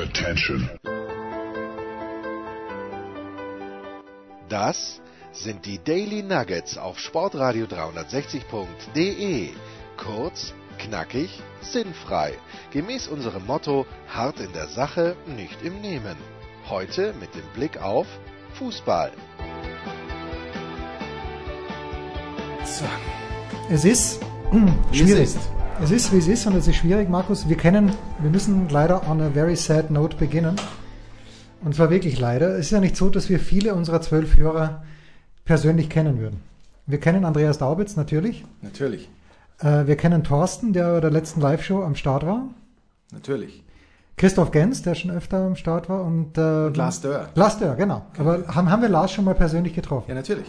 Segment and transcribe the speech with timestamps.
[0.00, 0.70] Attention.
[4.48, 9.50] Das sind die Daily Nuggets auf Sportradio 360.de.
[9.98, 12.32] Kurz, knackig, sinnfrei.
[12.70, 16.16] Gemäß unserem Motto: hart in der Sache, nicht im Nehmen.
[16.70, 18.06] Heute mit dem Blick auf
[18.54, 19.12] Fußball.
[22.64, 22.86] So.
[23.70, 24.22] Es ist
[24.92, 25.24] schwierig.
[25.24, 25.59] Es ist.
[25.82, 27.48] Es ist, wie es ist und es ist schwierig, Markus.
[27.48, 30.56] Wir kennen, wir müssen leider on a very sad note beginnen.
[31.62, 32.50] Und zwar wirklich leider.
[32.54, 34.82] Es ist ja nicht so, dass wir viele unserer zwölf Hörer
[35.44, 36.42] persönlich kennen würden.
[36.86, 38.44] Wir kennen Andreas Daubitz natürlich.
[38.62, 39.08] Natürlich.
[39.58, 42.44] Äh, wir kennen Thorsten, der bei der letzten Live-Show am Start war.
[43.12, 43.62] Natürlich.
[44.16, 46.04] Christoph Gens, der schon öfter am Start war.
[46.04, 47.30] Und, äh, Und Lars Dörr.
[47.34, 48.04] Lars Dörr, genau.
[48.18, 50.06] Aber haben, haben wir Lars schon mal persönlich getroffen?
[50.08, 50.46] Ja, natürlich.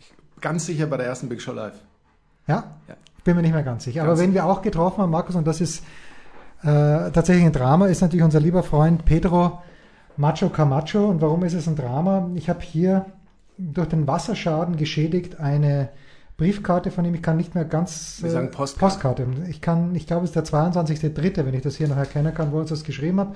[0.00, 1.74] Ich, ganz sicher bei der ersten Big Show Live.
[2.46, 2.64] Ja?
[2.88, 2.96] Ja.
[3.24, 4.02] Bin mir nicht mehr ganz sicher.
[4.02, 5.84] Ganz Aber wenn wir auch getroffen haben, Markus, und das ist
[6.62, 9.60] äh, tatsächlich ein Drama, ist natürlich unser lieber Freund Pedro
[10.16, 11.06] Macho Camacho.
[11.06, 12.30] Und warum ist es ein Drama?
[12.34, 13.06] Ich habe hier
[13.58, 15.90] durch den Wasserschaden geschädigt eine
[16.36, 17.14] Briefkarte von ihm.
[17.14, 18.18] Ich kann nicht mehr ganz.
[18.22, 19.24] Wir sagen äh, Postkarte.
[19.24, 19.50] Postkarte.
[19.50, 22.52] Ich kann, ich glaube, es ist der 22.3., wenn ich das hier noch erkennen kann,
[22.52, 23.34] wo er uns das geschrieben hat.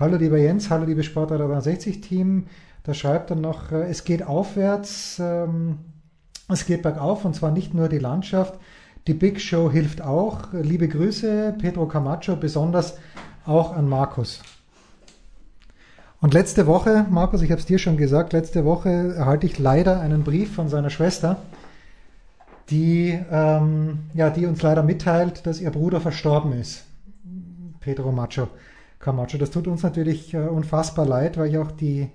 [0.00, 2.46] Hallo lieber Jens, hallo liebe Sportler 63 Team.
[2.84, 5.78] Da schreibt er noch, äh, es geht aufwärts, ähm,
[6.48, 8.58] es geht bergauf und zwar nicht nur die Landschaft.
[9.08, 10.52] Die Big Show hilft auch.
[10.52, 12.98] Liebe Grüße, Pedro Camacho, besonders
[13.46, 14.42] auch an Markus.
[16.20, 19.98] Und letzte Woche, Markus, ich habe es dir schon gesagt, letzte Woche erhalte ich leider
[20.00, 21.38] einen Brief von seiner Schwester,
[22.68, 26.84] die, ähm, ja, die uns leider mitteilt, dass ihr Bruder verstorben ist.
[27.80, 28.48] Pedro Macho
[28.98, 29.38] Camacho.
[29.38, 32.10] Das tut uns natürlich äh, unfassbar leid, weil ich auch die,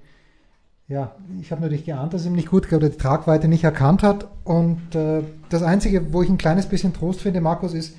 [0.87, 3.63] ja, ich habe natürlich geahnt, dass es ihm nicht gut geht oder die Tragweite nicht
[3.63, 4.27] erkannt hat.
[4.43, 7.95] Und äh, das Einzige, wo ich ein kleines bisschen Trost finde, Markus, ist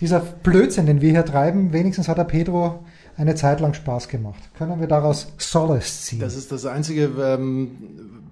[0.00, 1.72] dieser Blödsinn, den wir hier treiben.
[1.72, 2.84] Wenigstens hat der Pedro
[3.16, 4.40] eine Zeit lang Spaß gemacht.
[4.56, 6.20] Können wir daraus Solace ziehen?
[6.20, 8.22] Das ist das einzige, ähm,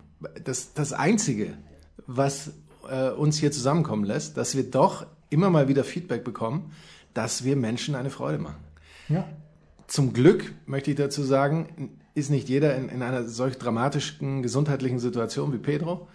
[0.45, 1.55] das, das einzige,
[2.07, 2.53] was
[2.91, 6.73] äh, uns hier zusammenkommen lässt, dass wir doch immer mal wieder Feedback bekommen,
[7.15, 8.65] dass wir Menschen eine Freude machen.
[9.09, 9.27] ja.
[9.89, 14.99] Zum Glück möchte ich dazu sagen, ist nicht jeder in, in einer solch dramatischen gesundheitlichen
[14.99, 16.09] Situation wie Pedro.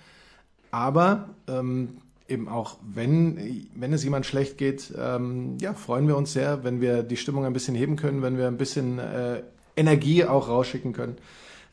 [0.71, 1.97] Aber ähm,
[2.27, 6.81] eben auch, wenn, wenn es jemand schlecht geht, ähm, ja, freuen wir uns sehr, wenn
[6.81, 9.43] wir die Stimmung ein bisschen heben können, wenn wir ein bisschen äh,
[9.75, 11.17] Energie auch rausschicken können.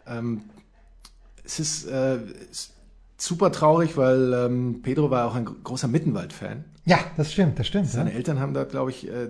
[0.06, 0.42] Ähm,
[1.44, 2.18] es ist, äh,
[3.16, 6.64] super traurig, weil ähm, Pedro war auch ein großer Mittenwald-Fan.
[6.86, 7.88] ja, das stimmt, das stimmt.
[7.88, 8.16] Seine Ja.
[8.16, 9.28] Eltern haben da, glaube ich, äh,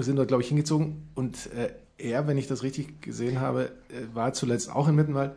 [0.00, 1.08] sind dort, glaube ich, hingezogen.
[1.14, 5.32] Und äh, er, wenn ich das richtig gesehen habe, äh, war zuletzt auch in Mittenwald.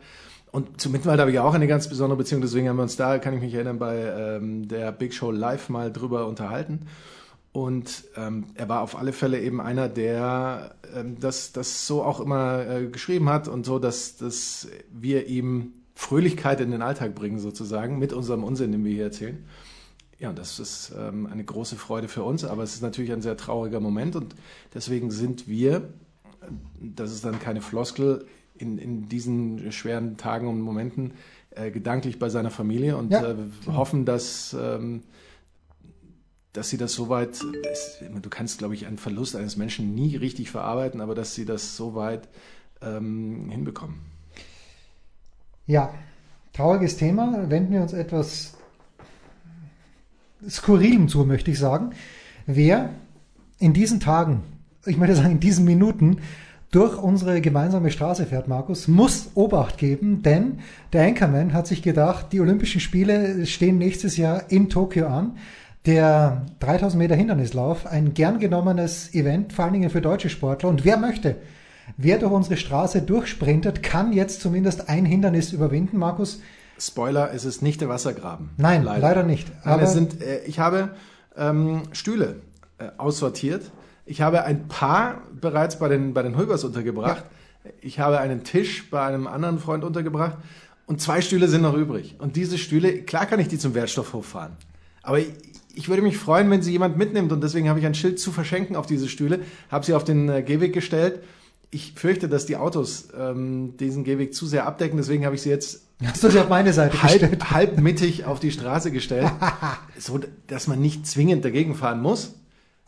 [0.52, 2.42] Und zu Mittenwald habe ich auch eine ganz besondere Beziehung.
[2.42, 5.68] Deswegen haben wir uns da, kann ich mich erinnern, bei ähm, der Big Show Live
[5.68, 6.86] mal drüber unterhalten.
[7.52, 12.20] Und ähm, er war auf alle Fälle eben einer, der ähm, das, das so auch
[12.20, 17.38] immer äh, geschrieben hat und so, dass, dass wir ihm Fröhlichkeit in den Alltag bringen,
[17.38, 19.44] sozusagen, mit unserem Unsinn, den wir hier erzählen.
[20.18, 23.22] Ja, und das ist ähm, eine große Freude für uns, aber es ist natürlich ein
[23.22, 24.34] sehr trauriger Moment und
[24.74, 25.88] deswegen sind wir,
[26.80, 31.12] das ist dann keine Floskel, in, in diesen schweren Tagen und Momenten
[31.50, 33.36] äh, gedanklich bei seiner Familie und Ja, äh,
[33.66, 35.02] hoffen, dass, ähm,
[36.52, 41.00] dass sie das soweit, du kannst, glaube ich, einen Verlust eines Menschen nie richtig verarbeiten,
[41.00, 42.28] aber dass sie das soweit
[42.82, 44.00] ähm, hinbekommen.
[45.66, 45.94] Ja,
[46.52, 47.48] trauriges Thema.
[47.48, 48.54] Wenden wir uns etwas
[50.48, 51.92] Skurrilem zu, möchte ich sagen.
[52.46, 52.90] Wer
[53.58, 54.42] in diesen Tagen,
[54.86, 56.18] ich möchte sagen in diesen Minuten,
[56.70, 60.60] durch unsere gemeinsame Straße fährt, Markus, muss Obacht geben, denn
[60.92, 65.36] der Anchorman hat sich gedacht, die Olympischen Spiele stehen nächstes Jahr in Tokio an.
[65.86, 70.68] Der 3000 Meter Hindernislauf, ein gern genommenes Event, vor allen Dingen für deutsche Sportler.
[70.68, 71.36] Und wer möchte,
[71.96, 76.40] wer durch unsere Straße durchsprintet, kann jetzt zumindest ein Hindernis überwinden, Markus.
[76.78, 78.50] Spoiler, es ist nicht der Wassergraben.
[78.58, 79.48] Nein, leider nicht.
[79.64, 80.90] Nein, Aber- es sind, äh, ich habe
[81.36, 82.36] ähm, Stühle
[82.78, 83.70] äh, aussortiert.
[84.06, 87.24] Ich habe ein paar bereits bei den, bei den Hulbers untergebracht.
[87.80, 90.36] Ich habe einen Tisch bei einem anderen Freund untergebracht.
[90.86, 92.16] Und zwei Stühle sind noch übrig.
[92.18, 94.56] Und diese Stühle, klar kann ich die zum Wertstoffhof fahren.
[95.02, 95.28] Aber ich,
[95.74, 97.30] ich würde mich freuen, wenn sie jemand mitnimmt.
[97.30, 99.40] Und deswegen habe ich ein Schild zu verschenken auf diese Stühle,
[99.70, 101.22] habe sie auf den äh, Gehweg gestellt.
[101.70, 104.96] Ich fürchte, dass die Autos ähm, diesen Gehweg zu sehr abdecken.
[104.96, 107.22] Deswegen habe ich sie jetzt Hast du sie auf meine Seite gestellt?
[107.22, 109.30] halb, halb mittig auf die Straße gestellt,
[109.98, 112.34] so dass man nicht zwingend dagegen fahren muss.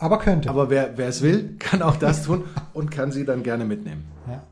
[0.03, 0.51] Aber könnte.
[0.51, 2.45] Aber wer wer es will, kann auch das tun
[2.75, 4.05] und kann sie dann gerne mitnehmen.
[4.29, 4.43] Ja.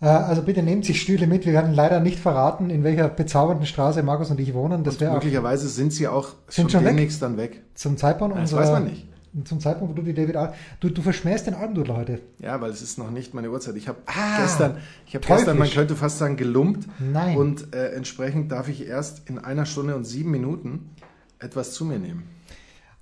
[0.00, 1.46] Äh, Also bitte nehmt sich Stühle mit.
[1.46, 4.84] Wir werden leider nicht verraten, in welcher bezaubernden Straße Markus und ich wohnen.
[4.84, 6.88] Das wäre Möglicherweise sind sie auch Sind schon weg?
[6.90, 7.62] demnächst dann weg.
[7.74, 9.06] zum Zeitpunkt Das unserer, weiß man nicht.
[9.44, 12.20] zum Zeitpunkt, wo du die David Al du, du verschmähst den Almdudler heute.
[12.40, 13.76] Ja, weil es ist noch nicht meine Uhrzeit.
[13.76, 14.76] Ich habe Ah, gestern,
[15.06, 16.88] ich habe gestern, man könnte fast sagen, gelumpt.
[16.98, 17.36] Nein.
[17.36, 20.90] Und äh, entsprechend darf ich erst in einer Stunde und sieben Minuten
[21.38, 22.24] etwas zu mir nehmen.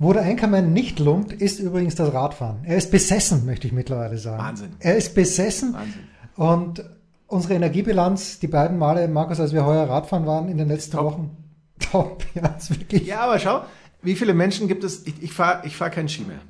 [0.03, 2.65] Wo der Anchorman nicht lumpt, ist übrigens das Radfahren.
[2.65, 4.43] Er ist besessen, möchte ich mittlerweile sagen.
[4.43, 4.71] Wahnsinn.
[4.79, 5.75] Er ist besessen.
[5.75, 6.01] Wahnsinn.
[6.37, 6.85] Und
[7.27, 11.05] unsere Energiebilanz, die beiden Male, Markus, als wir heuer Radfahren waren in den letzten Top.
[11.05, 11.37] Wochen,
[11.93, 12.25] top.
[12.35, 13.07] Ja, ist wirklich.
[13.07, 13.61] Ja, aber schau,
[14.01, 15.07] wie viele Menschen gibt es?
[15.07, 16.41] Ich, ich fahre ich fahr keinen Ski mehr.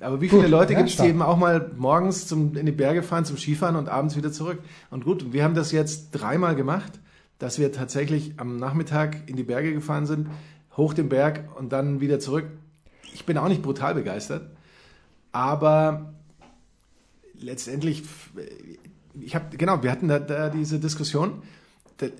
[0.00, 2.66] Aber wie Gut, viele Leute ja, gibt es, die eben auch mal morgens zum, in
[2.66, 4.60] die Berge fahren zum Skifahren und abends wieder zurück?
[4.92, 7.00] Und gut, wir haben das jetzt dreimal gemacht,
[7.40, 10.28] dass wir tatsächlich am Nachmittag in die Berge gefahren sind,
[10.76, 12.46] hoch den Berg und dann wieder zurück.
[13.14, 14.50] Ich bin auch nicht brutal begeistert,
[15.32, 16.12] aber
[17.38, 18.02] letztendlich,
[19.20, 21.42] ich habe, genau, wir hatten da, da diese Diskussion.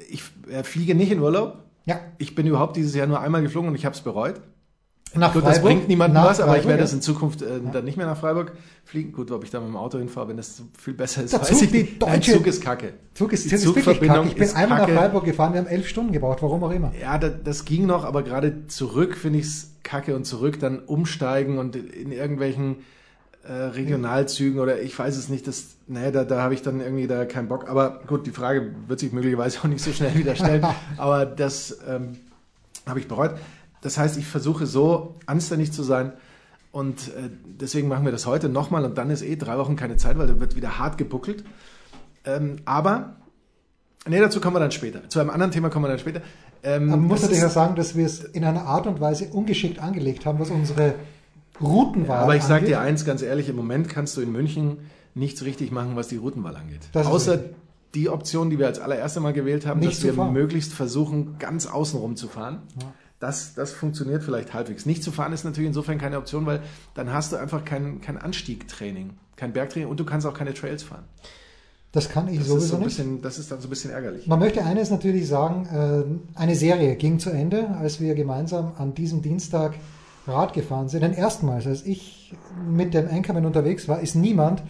[0.08, 1.62] Ich äh, fliege nicht in Urlaub.
[1.84, 4.40] Ja, Ich bin überhaupt dieses Jahr nur einmal geflogen und ich habe es bereut.
[5.14, 6.84] nach Gut, das bringt niemandem Nach was, aber ich Freiburg, werde ja.
[6.84, 8.52] das in Zukunft äh, dann nicht mehr nach Freiburg
[8.84, 9.12] fliegen.
[9.12, 11.48] Gut, ob ich da mit dem Auto hinfahre, wenn das viel besser ist, Der weiß
[11.48, 12.02] Zug, ich nicht.
[12.02, 12.94] Deutsche- Zug ist kacke.
[13.14, 14.28] Zug ist, Die Zug ist wirklich kacke.
[14.28, 14.92] Ich bin einmal kacke.
[14.94, 16.92] nach Freiburg gefahren, wir haben elf Stunden gebraucht, warum auch immer.
[17.00, 20.80] Ja, da, das ging noch, aber gerade zurück finde ich es kacke und zurück dann
[20.80, 22.76] umsteigen und in irgendwelchen
[23.44, 27.06] äh, Regionalzügen oder ich weiß es nicht, das, nee, da, da habe ich dann irgendwie
[27.06, 27.68] da keinen Bock.
[27.68, 30.66] Aber gut, die Frage wird sich möglicherweise auch nicht so schnell wieder stellen,
[30.96, 32.18] aber das ähm,
[32.86, 33.36] habe ich bereut.
[33.82, 36.12] Das heißt, ich versuche so anständig zu sein
[36.72, 39.96] und äh, deswegen machen wir das heute nochmal und dann ist eh drei Wochen keine
[39.96, 41.44] Zeit, weil da wird wieder hart gebuckelt.
[42.24, 43.14] Ähm, aber,
[44.08, 45.08] nee, dazu kommen wir dann später.
[45.08, 46.20] Zu einem anderen Thema kommen wir dann später.
[46.62, 49.78] Ähm, Man muss natürlich auch sagen, dass wir es in einer Art und Weise ungeschickt
[49.78, 50.94] angelegt haben, was unsere
[51.60, 52.68] Routenwahl Aber ich sage angeht.
[52.70, 54.78] dir eins ganz ehrlich, im Moment kannst du in München
[55.14, 56.80] nichts richtig machen, was die Routenwahl angeht.
[56.92, 57.50] Das Außer richtig.
[57.94, 60.32] die Option, die wir als allererste Mal gewählt haben, Nicht dass wir fahren.
[60.32, 62.62] möglichst versuchen, ganz außenrum zu fahren.
[63.18, 64.84] Das, das funktioniert vielleicht halbwegs.
[64.84, 66.60] Nicht zu fahren ist natürlich insofern keine Option, weil
[66.92, 70.82] dann hast du einfach kein, kein Anstiegtraining, kein Bergtraining und du kannst auch keine Trails
[70.82, 71.04] fahren.
[71.96, 72.88] Das kann ich Das ist, sowieso so ein nicht.
[72.88, 74.26] bisschen, das ist dann so ein bisschen ärgerlich.
[74.26, 78.92] Man möchte eines natürlich sagen, äh, eine Serie ging zu Ende, als wir gemeinsam an
[78.94, 79.76] diesem Dienstag
[80.26, 81.00] Rad gefahren sind.
[81.02, 82.34] Denn erstmals, als ich
[82.68, 84.62] mit dem Anchorman unterwegs war, ist niemand,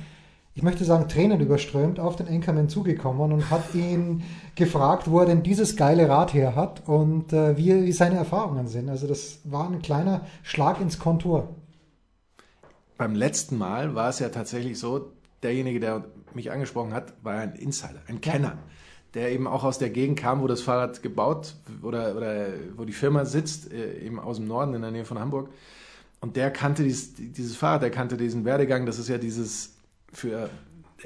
[0.55, 4.23] ich möchte sagen, Tränen überströmt auf den Anchorman zugekommen und hat ihn
[4.55, 8.69] gefragt, wo er denn dieses geile Rad her hat und äh, wie, wie seine Erfahrungen
[8.69, 8.89] sind.
[8.89, 11.49] Also das war ein kleiner Schlag ins Kontur.
[12.97, 15.13] Beim letzten Mal war es ja tatsächlich so,
[15.47, 16.05] derjenige, der
[16.35, 18.59] mich angesprochen hat, war ein Insider, ein Kenner,
[19.15, 22.93] der eben auch aus der Gegend kam, wo das Fahrrad gebaut oder, oder wo die
[22.93, 25.49] Firma sitzt, äh, eben aus dem Norden in der Nähe von Hamburg.
[26.21, 28.85] Und der kannte dieses, dieses Fahrrad, der kannte diesen Werdegang.
[28.85, 29.77] Das ist ja dieses
[30.13, 30.51] für,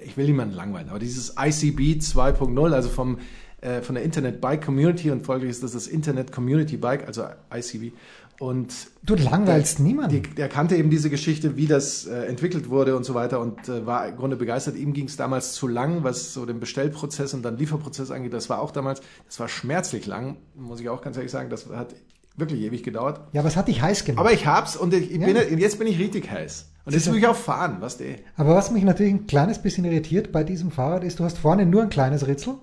[0.02, 3.18] ich will niemanden langweilen, aber dieses ICB 2.0, also vom,
[3.60, 7.24] äh, von der Internet Bike Community und folglich ist das das Internet Community Bike, also
[7.52, 7.92] ICB.
[8.40, 8.72] Und
[9.02, 10.22] Du langweilst die, niemanden.
[10.36, 13.84] der kannte eben diese Geschichte, wie das äh, entwickelt wurde und so weiter und äh,
[13.84, 14.76] war im Grunde begeistert.
[14.76, 18.32] Ihm ging es damals zu lang, was so den Bestellprozess und dann Lieferprozess angeht.
[18.32, 21.50] Das war auch damals, das war schmerzlich lang, muss ich auch ganz ehrlich sagen.
[21.50, 21.94] Das hat
[22.34, 23.20] wirklich ewig gedauert.
[23.34, 24.24] Ja, aber es hat dich heiß gemacht.
[24.24, 25.26] Aber ich hab's und ich, ich Ja.
[25.26, 26.66] bin, jetzt bin ich richtig heiß.
[26.86, 28.16] Und jetzt will ich auch fahren, was der.
[28.38, 31.66] Aber was mich natürlich ein kleines bisschen irritiert bei diesem Fahrrad ist, du hast vorne
[31.66, 32.54] nur ein kleines Ritzel,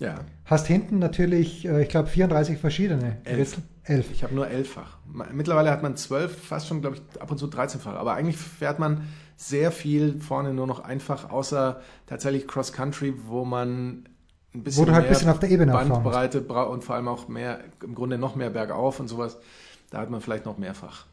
[0.00, 3.58] Ja, hast hinten natürlich, äh, ich glaube, 34 verschiedene Elf.
[3.84, 4.10] Elf.
[4.12, 4.98] ich habe nur elffach.
[5.32, 7.94] Mittlerweile hat man zwölf, fast schon, glaube ich, ab und zu 13-fach.
[7.94, 13.44] Aber eigentlich fährt man sehr viel vorne nur noch einfach, außer tatsächlich Cross Country, wo
[13.44, 14.04] man
[14.54, 15.72] ein bisschen Wo du halt mehr bisschen auf der Ebene.
[15.72, 19.38] Bandbreite bra- und vor allem auch mehr, im Grunde noch mehr bergauf und sowas.
[19.90, 21.06] Da hat man vielleicht noch mehrfach.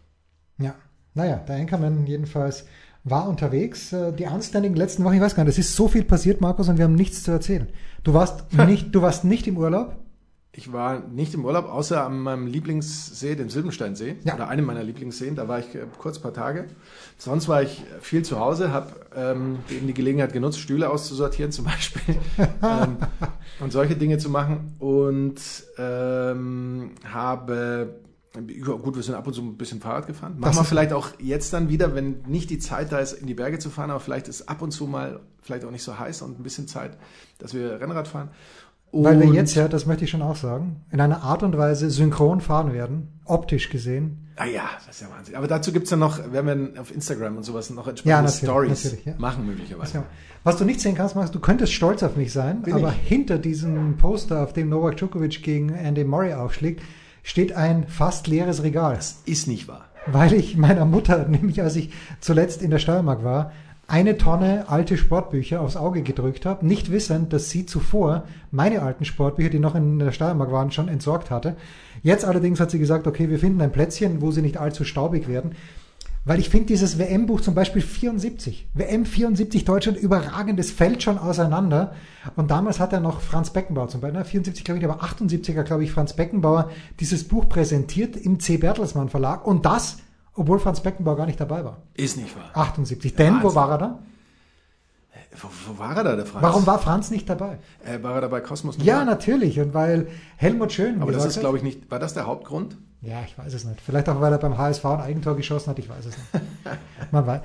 [0.60, 0.76] Ja,
[1.14, 2.66] naja, der Anchorman jedenfalls
[3.10, 3.94] war unterwegs.
[3.94, 6.70] Äh, Die anständigen letzten Wochen, ich weiß gar nicht, es ist so viel passiert, Markus,
[6.70, 7.68] und wir haben nichts zu erzählen.
[8.04, 9.96] Du warst nicht, du warst nicht im Urlaub.
[10.54, 14.34] Ich war nicht im Urlaub, außer an meinem Lieblingssee, dem Silbensteinsee, Ja.
[14.34, 15.36] oder einem meiner Lieblingsseen.
[15.36, 16.66] Da war ich äh, kurz ein paar Tage.
[17.20, 21.66] Sonst war ich viel zu Hause, habe ähm, eben die Gelegenheit genutzt, Stühle auszusortieren zum
[21.66, 22.16] Beispiel
[22.64, 22.98] ähm,
[23.60, 24.74] und solche Dinge zu machen.
[24.80, 25.36] Und
[25.78, 27.94] ähm, habe,
[28.48, 30.34] ja, gut, wir sind ab und zu ein bisschen Fahrrad gefahren.
[30.40, 33.28] Machen Das wir vielleicht auch jetzt dann wieder, wenn nicht die Zeit da ist, in
[33.28, 35.98] die Berge zu fahren, aber vielleicht ist ab und zu mal vielleicht auch nicht so
[35.98, 36.98] heiß und ein bisschen Zeit,
[37.40, 38.30] dass wir Rennrad fahren.
[38.94, 41.58] Weil wir Und- jetzt ja, das möchte ich schon auch sagen, in einer Art und
[41.58, 44.24] Weise synchron fahren werden, optisch gesehen.
[44.38, 45.36] Ah ja, das ist ja Wahnsinn.
[45.36, 48.80] Aber dazu gibt's ja noch, werden wir auf Instagram und sowas noch Ja, entsprechende natürlich,
[48.80, 49.14] Stories ja.
[49.18, 49.98] machen möglicherweise.
[49.98, 50.04] Ja.
[50.44, 53.10] Was du nicht sehen kannst, Markus, du könntest stolz auf mich sein, Bin aber ich.
[53.10, 56.82] hinter diesem Poster, auf dem Novak Djokovic gegen Andy Murray aufschlägt,
[57.28, 58.96] steht ein fast leeres Regal.
[58.96, 59.86] Das ist nicht wahr.
[60.10, 61.92] weil ich meiner Mutter, nämlich als ich
[62.22, 63.52] zuletzt in der Steiermark war,
[63.86, 69.04] eine Tonne alte Sportbücher aufs Auge gedrückt habe, nicht wissend, dass sie zuvor meine alten
[69.04, 71.58] Sportbücher, die noch in der Steiermark waren, schon entsorgt hatte.
[72.02, 75.28] Jetzt allerdings hat sie gesagt, okay, wir finden ein Plätzchen, wo sie nicht allzu staubig
[75.28, 75.52] werden.
[76.28, 81.94] Weil ich finde dieses WM-Buch zum Beispiel 74, WM 74 Deutschland überragendes fällt schon auseinander.
[82.36, 85.86] Und damals hat er noch Franz Beckenbauer zum Beispiel, 74 glaube ich, aber 78er glaube
[85.86, 86.70] ich, Franz Beckenbauer
[87.00, 88.58] dieses Buch präsentiert im C.
[88.58, 89.48] Bertelsmann Verlag.
[89.48, 90.00] Und das,
[90.34, 91.78] obwohl Franz Beckenbauer gar nicht dabei war.
[91.94, 92.52] Ist nicht wahr.
[92.56, 93.16] 78.
[93.16, 93.50] Denn, Wahnsinn.
[93.50, 94.00] wo war er da?
[95.40, 96.44] Wo, wo war er da, der Franz?
[96.44, 97.58] Warum war Franz nicht dabei?
[97.86, 98.76] Äh, war er da bei Kosmos?
[98.84, 99.62] Ja, natürlich.
[99.62, 101.02] Und weil Helmut Schön.
[101.02, 101.90] Aber das ist, glaube ich, nicht.
[101.90, 102.76] War das der Hauptgrund?
[103.08, 103.80] Ja, ich weiß es nicht.
[103.80, 106.46] Vielleicht auch, weil er beim HSV ein Eigentor geschossen hat, ich weiß es nicht.
[107.12, 107.42] Man weiß,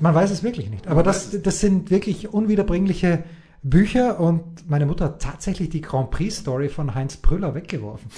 [0.00, 0.88] man weiß es wirklich nicht.
[0.88, 3.22] Aber das, das sind wirklich unwiederbringliche
[3.62, 8.10] Bücher und meine Mutter hat tatsächlich die Grand Prix-Story von Heinz Brüller weggeworfen.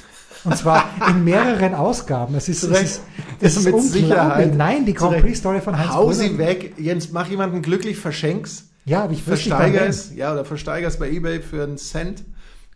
[0.44, 2.34] Und zwar in mehreren Ausgaben.
[2.34, 3.02] Es ist, es ist,
[3.40, 3.82] es ist Mit.
[3.82, 4.56] Sicherheit.
[4.56, 5.26] Nein, die Grand Zurecht.
[5.26, 6.14] Prix-Story von Heinz Hau Brüller.
[6.14, 6.75] sie weg.
[6.78, 8.70] Jens, mach jemanden glücklich, verschenk's.
[8.86, 11.62] Ja, aber ich wüsste nicht, Versteiger wann es, ja, oder versteiger es bei Ebay für
[11.64, 12.25] einen Cent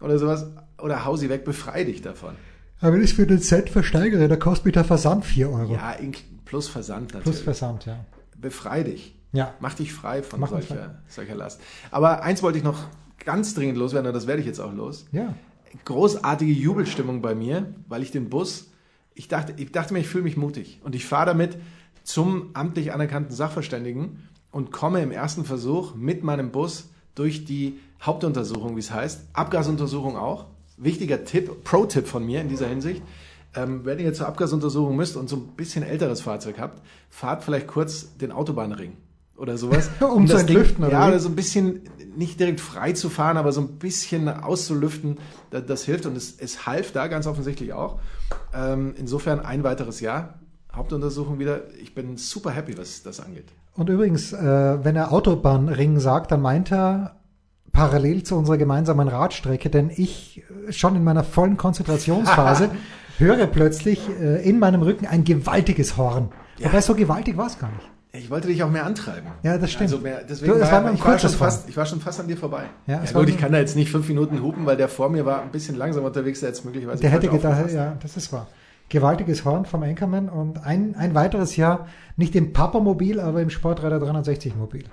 [0.03, 0.47] oder sowas.
[0.83, 2.35] Oder hau sie weg, befrei dich davon.
[2.81, 5.75] Aber wenn ich es für den Cent versteigere, da kostet mich der Versand 4 Euro.
[5.75, 5.97] Ja,
[6.45, 7.25] plus Versand natürlich.
[7.25, 8.05] Plus Versand, ja.
[8.39, 9.17] Befrei dich.
[9.33, 9.55] Ja.
[9.61, 11.61] Mach dich frei von Mach solcher, solcher Last.
[11.91, 12.85] Aber eins wollte ich noch
[13.25, 15.07] ganz dringend loswerden, und das werde ich jetzt auch los.
[15.13, 15.35] Ja.
[15.85, 18.71] Großartige Jubelstimmung bei mir, weil ich den Bus,
[19.15, 20.81] ich dachte, ich dachte mir, ich fühle mich mutig.
[20.83, 21.59] Und ich fahre damit
[22.03, 28.75] zum amtlich anerkannten Sachverständigen und komme im ersten Versuch mit meinem Bus durch die Hauptuntersuchung,
[28.77, 29.29] wie es heißt.
[29.33, 30.47] Abgasuntersuchung auch.
[30.83, 33.03] Wichtiger Tipp, Pro-Tipp von mir in dieser Hinsicht.
[33.55, 37.67] Ähm, wenn ihr zur Abgasuntersuchung müsst und so ein bisschen älteres Fahrzeug habt, fahrt vielleicht
[37.67, 38.93] kurz den Autobahnring
[39.37, 39.91] oder sowas.
[40.01, 41.81] Um zu das Ding- entlüften, oder Ja, oder so ein bisschen
[42.17, 45.19] nicht direkt frei zu fahren, aber so ein bisschen auszulüften,
[45.51, 47.99] das, das hilft und es, es half da ganz offensichtlich auch.
[48.55, 50.35] Ähm, insofern ein weiteres Jahr.
[50.73, 51.63] Hauptuntersuchung wieder.
[51.81, 53.47] Ich bin super happy, was das angeht.
[53.75, 57.17] Und übrigens, äh, wenn er Autobahnring sagt, dann meint er
[57.73, 62.71] parallel zu unserer gemeinsamen Radstrecke, denn ich äh, schon in meiner vollen Konzentrationsphase
[63.19, 66.31] höre plötzlich äh, in meinem Rücken ein gewaltiges Horn.
[66.59, 66.67] Ja.
[66.67, 67.91] Wobei so gewaltig war es gar nicht.
[68.13, 69.29] Ich wollte dich auch mehr antreiben.
[69.45, 69.93] Ja, das stimmt.
[69.93, 72.27] Also mehr, deswegen Du, war, war ich, war schon fast, ich war schon fast an
[72.27, 72.65] dir vorbei.
[72.89, 75.25] Ja, Ja, gut, ich kann da jetzt nicht fünf Minuten hupen, weil der vor mir
[75.25, 78.49] war ein bisschen langsam unterwegs, der jetzt möglicherweise Der hätte gedacht, ja, das ist wahr.
[78.89, 81.87] Gewaltiges Horn vom Anchorman und ein, ein weiteres Jahr
[82.17, 84.85] nicht im Papamobil, aber im Sportreiter 360 Mobil.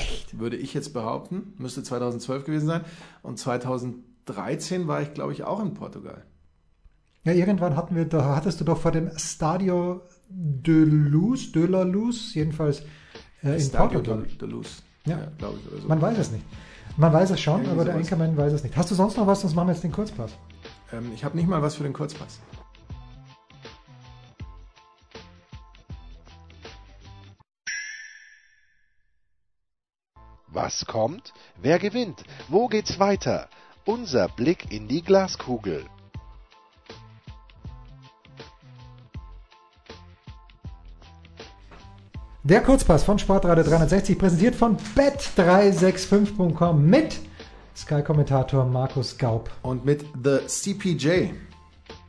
[0.00, 0.38] Echt?
[0.38, 1.54] Würde ich jetzt behaupten.
[1.58, 2.80] Müsste 2012 gewesen sein.
[3.22, 6.24] Und 2013 war ich, glaube ich, auch in Portugal.
[7.24, 11.82] Ja, irgendwann hatten wir, da hattest du doch vor dem Stadio de Luz, de la
[11.82, 12.80] Luz, jedenfalls
[13.42, 14.26] äh, in Stadio Portugal.
[14.40, 14.82] de, Luz.
[15.04, 15.18] Ja.
[15.38, 15.82] glaube ich.
[15.82, 15.88] So.
[15.88, 16.44] Man weiß es nicht.
[16.96, 17.94] Man weiß es schon, Irgendwie aber der.
[17.96, 18.76] Anchorman weiß es nicht.
[18.76, 19.42] Hast du sonst noch was?
[19.42, 20.32] Sonst machen wir jetzt den Kurzpass.
[20.92, 22.40] ähm, ich habe nicht mal was für den Kurzpass.
[30.52, 31.32] Was kommt?
[31.62, 32.24] Wer gewinnt?
[32.48, 33.48] Wo geht's weiter?
[33.84, 35.84] Unser Blick in die Glaskugel.
[42.42, 47.20] Der Kurzpass von Sportradio 360, präsentiert von bet365.com mit
[47.76, 49.50] Sky-Kommentator Markus Gaub.
[49.62, 51.34] Und mit The CPJ.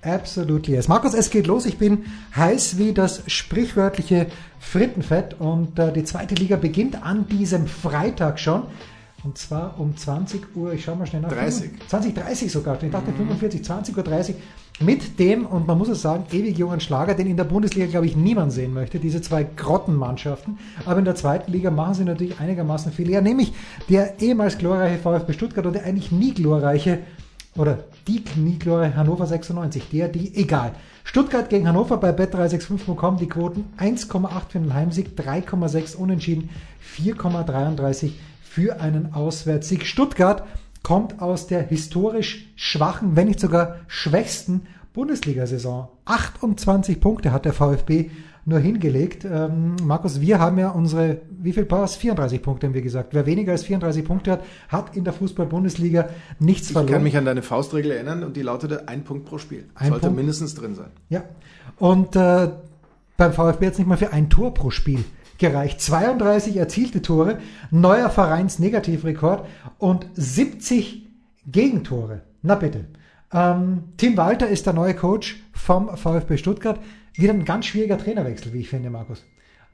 [0.04, 0.88] Absolutely yes.
[0.88, 1.66] Markus, es geht los.
[1.66, 2.06] Ich bin
[2.36, 4.28] heiß wie das sprichwörtliche
[4.60, 8.64] Frittenfett und äh, die zweite Liga beginnt an diesem Freitag schon.
[9.24, 11.30] Und zwar um 20 Uhr, ich schaue mal schnell nach.
[11.30, 11.72] 30.
[11.88, 12.82] 20, 30 sogar.
[12.82, 14.36] Ich dachte 45, 20 Uhr 30.
[14.80, 18.08] Mit dem, und man muss es sagen, ewig jungen Schlager, den in der Bundesliga, glaube
[18.08, 18.98] ich, niemand sehen möchte.
[18.98, 20.58] Diese zwei Grottenmannschaften.
[20.88, 23.12] Aber in der zweiten Liga machen sie natürlich einigermaßen viel.
[23.12, 23.54] Ja, nämlich
[23.90, 27.00] der ehemals glorreiche VfB Stuttgart und der eigentlich nie glorreiche
[27.58, 29.90] oder die nie glorreiche Hannover 96.
[29.90, 30.74] Der, die, egal.
[31.04, 36.50] Stuttgart gegen Hannover bei bet365 bekommen die Quoten 1,8 für einen Heimsieg, 3,6 unentschieden,
[36.98, 39.86] 4,33 für einen Auswärtssieg.
[39.86, 40.44] Stuttgart
[40.84, 45.90] kommt aus der historisch schwachen, wenn nicht sogar schwächsten Bundesliga-Saison.
[46.06, 48.10] 28 Punkte hat der VfB
[48.46, 49.26] nur hingelegt.
[49.26, 51.96] Ähm, Markus, wir haben ja unsere, wie viel Pass?
[51.96, 53.14] 34 Punkte haben wir gesagt.
[53.14, 56.94] Wer weniger als 34 Punkte hat, hat in der Fußball-Bundesliga nichts Ich verloren.
[56.94, 59.66] kann mich an deine Faustregel erinnern und die lautete ein Punkt pro Spiel.
[59.76, 60.18] Ein Sollte Punkt?
[60.18, 60.90] mindestens drin sein.
[61.10, 61.24] Ja.
[61.78, 62.50] Und äh,
[63.18, 65.04] beim VfB jetzt nicht mal für ein Tor pro Spiel
[65.38, 65.82] gereicht.
[65.82, 67.40] 32 erzielte Tore,
[67.72, 69.46] neuer Vereinsnegativrekord
[69.78, 71.08] und 70
[71.48, 72.22] Gegentore.
[72.42, 72.86] Na bitte.
[73.34, 76.80] Ähm, Tim Walter ist der neue Coach vom VfB Stuttgart.
[77.14, 79.24] Wieder ein ganz schwieriger Trainerwechsel, wie ich finde, Markus.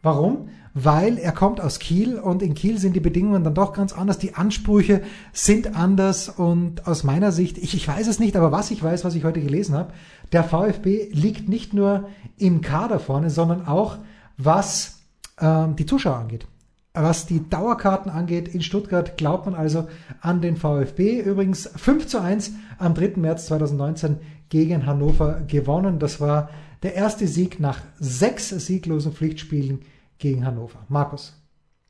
[0.04, 0.50] Warum?
[0.74, 4.20] Weil er kommt aus Kiel und in Kiel sind die Bedingungen dann doch ganz anders.
[4.20, 5.02] Die Ansprüche
[5.34, 9.04] sind anders und aus meiner Sicht, ich, ich weiß es nicht, aber was ich weiß,
[9.04, 9.94] was ich heute gelesen habe,
[10.32, 13.98] der VfB liegt nicht nur im Kader vorne, sondern auch
[14.38, 15.00] was
[15.42, 16.48] ähm, die Zuschauer angeht.
[16.94, 19.88] Was die Dauerkarten angeht, in Stuttgart glaubt man also
[20.22, 21.20] an den VfB.
[21.20, 23.14] Übrigens 5 zu 1 am 3.
[23.18, 24.18] März 2019
[24.50, 26.00] gegen Hannover gewonnen.
[26.00, 26.50] Das war
[26.84, 29.82] der erste Sieg nach sechs sieglosen Pflichtspielen
[30.18, 30.86] gegen Hannover.
[30.90, 31.34] Markus.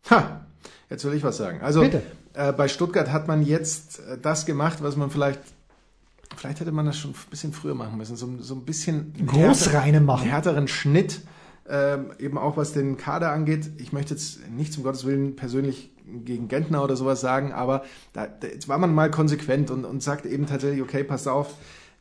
[0.09, 0.45] Ha,
[0.89, 1.61] jetzt will ich was sagen.
[1.61, 5.41] Also äh, bei Stuttgart hat man jetzt äh, das gemacht, was man vielleicht
[6.35, 10.01] Vielleicht hätte man das schon ein bisschen früher machen müssen, so, so ein bisschen Großreine
[10.01, 10.29] machen.
[10.29, 11.21] Härteren Schnitt,
[11.67, 13.71] ähm, eben auch was den Kader angeht.
[13.77, 18.27] Ich möchte jetzt nicht zum Gottes Willen persönlich gegen Gentner oder sowas sagen, aber da,
[18.27, 21.53] da, jetzt war man mal konsequent und, und sagt eben tatsächlich, okay, pass auf,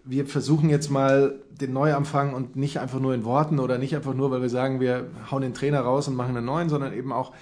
[0.07, 4.15] wir versuchen jetzt mal den Neuanfang und nicht einfach nur in Worten oder nicht einfach
[4.15, 7.13] nur, weil wir sagen, wir hauen den Trainer raus und machen einen neuen, sondern eben
[7.13, 7.33] auch,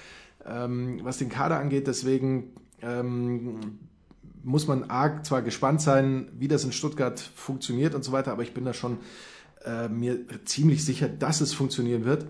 [0.47, 1.87] ähm, was den Kader angeht.
[1.87, 3.78] Deswegen ähm,
[4.42, 8.42] muss man arg zwar gespannt sein, wie das in Stuttgart funktioniert und so weiter, aber
[8.42, 8.99] ich bin da schon
[9.64, 12.26] äh, mir ziemlich sicher, dass es funktionieren wird.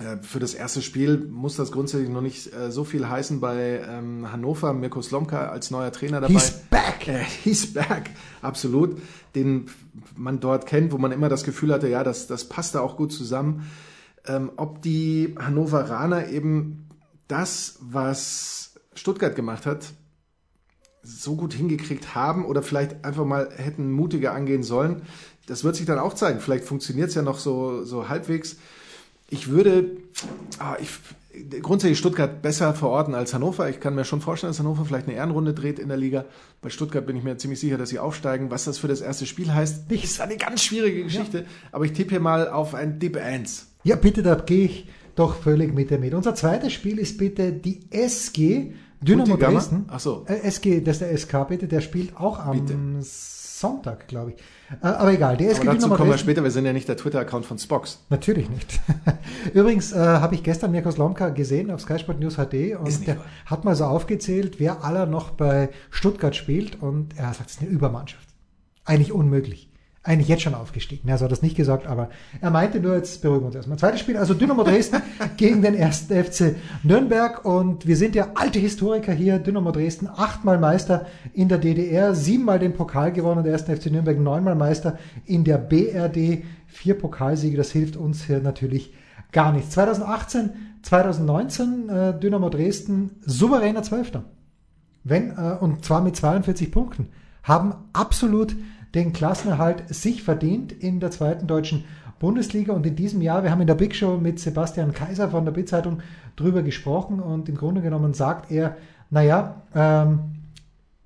[0.00, 3.82] Äh, für das erste Spiel muss das grundsätzlich noch nicht äh, so viel heißen bei
[3.86, 4.72] ähm, Hannover.
[4.72, 6.34] Mirko Slomka als neuer Trainer dabei.
[6.34, 7.08] He's back!
[7.08, 8.10] Äh, he's back,
[8.42, 9.00] absolut.
[9.34, 9.66] Den
[10.16, 12.96] man dort kennt, wo man immer das Gefühl hatte, ja, das, das passt da auch
[12.96, 13.70] gut zusammen.
[14.26, 16.88] Ähm, ob die Hannoveraner eben
[17.28, 19.92] das, was Stuttgart gemacht hat,
[21.02, 25.02] so gut hingekriegt haben oder vielleicht einfach mal hätten mutiger angehen sollen,
[25.46, 26.40] das wird sich dann auch zeigen.
[26.40, 28.56] Vielleicht funktioniert es ja noch so, so halbwegs.
[29.30, 29.96] Ich würde
[30.58, 30.90] ah, ich,
[31.62, 33.68] grundsätzlich Stuttgart besser verorten als Hannover.
[33.68, 36.24] Ich kann mir schon vorstellen, dass Hannover vielleicht eine Ehrenrunde dreht in der Liga.
[36.60, 38.50] Bei Stuttgart bin ich mir ziemlich sicher, dass sie aufsteigen.
[38.50, 41.38] Was das für das erste Spiel heißt, ist eine ganz schwierige Geschichte.
[41.38, 41.44] Ja.
[41.72, 43.68] Aber ich tippe hier mal auf ein Dip 1.
[43.84, 46.14] Ja, bitte, da gehe ich doch völlig mit dir mit.
[46.14, 49.86] Unser zweites Spiel ist bitte die SG Dynamo Dresden.
[49.88, 50.24] Ach so.
[50.26, 52.74] Äh, SG, das ist der SK bitte, der spielt auch am bitte.
[53.60, 54.36] Sonntag, glaube ich.
[54.82, 56.96] Äh, aber egal, die SG Aber dazu kommen wir später, wir sind ja nicht der
[56.96, 58.04] Twitter-Account von Spox.
[58.08, 58.80] Natürlich nicht.
[59.54, 63.18] Übrigens äh, habe ich gestern Mirko Slomka gesehen auf Sky Sport News HD und der
[63.18, 63.24] wahr.
[63.46, 67.62] hat mal so aufgezählt, wer aller noch bei Stuttgart spielt und er sagt, es ist
[67.62, 68.28] eine Übermannschaft.
[68.84, 69.69] Eigentlich unmöglich
[70.02, 71.06] eigentlich jetzt schon aufgestiegen.
[71.08, 72.08] Ja, so hat das nicht gesagt, aber
[72.40, 73.78] er meinte nur, jetzt beruhigen wir uns erstmal.
[73.78, 75.02] Zweites Spiel, also Dynamo Dresden
[75.36, 80.58] gegen den ersten FC Nürnberg und wir sind ja alte Historiker hier, Dynamo Dresden, achtmal
[80.58, 85.44] Meister in der DDR, siebenmal den Pokal gewonnen, der ersten FC Nürnberg neunmal Meister in
[85.44, 88.94] der BRD, vier Pokalsiege, das hilft uns hier natürlich
[89.32, 89.70] gar nichts.
[89.72, 90.50] 2018,
[90.82, 94.24] 2019 äh, Dynamo Dresden souveräner Zwölfter.
[95.04, 97.08] Wenn, äh, und zwar mit 42 Punkten.
[97.42, 98.54] Haben absolut
[98.94, 101.84] den Klassenerhalt sich verdient in der zweiten deutschen
[102.18, 102.72] Bundesliga.
[102.72, 105.52] Und in diesem Jahr, wir haben in der Big Show mit Sebastian Kaiser von der
[105.52, 106.00] Bildzeitung
[106.36, 108.76] drüber gesprochen und im Grunde genommen sagt er,
[109.10, 110.20] naja, ähm,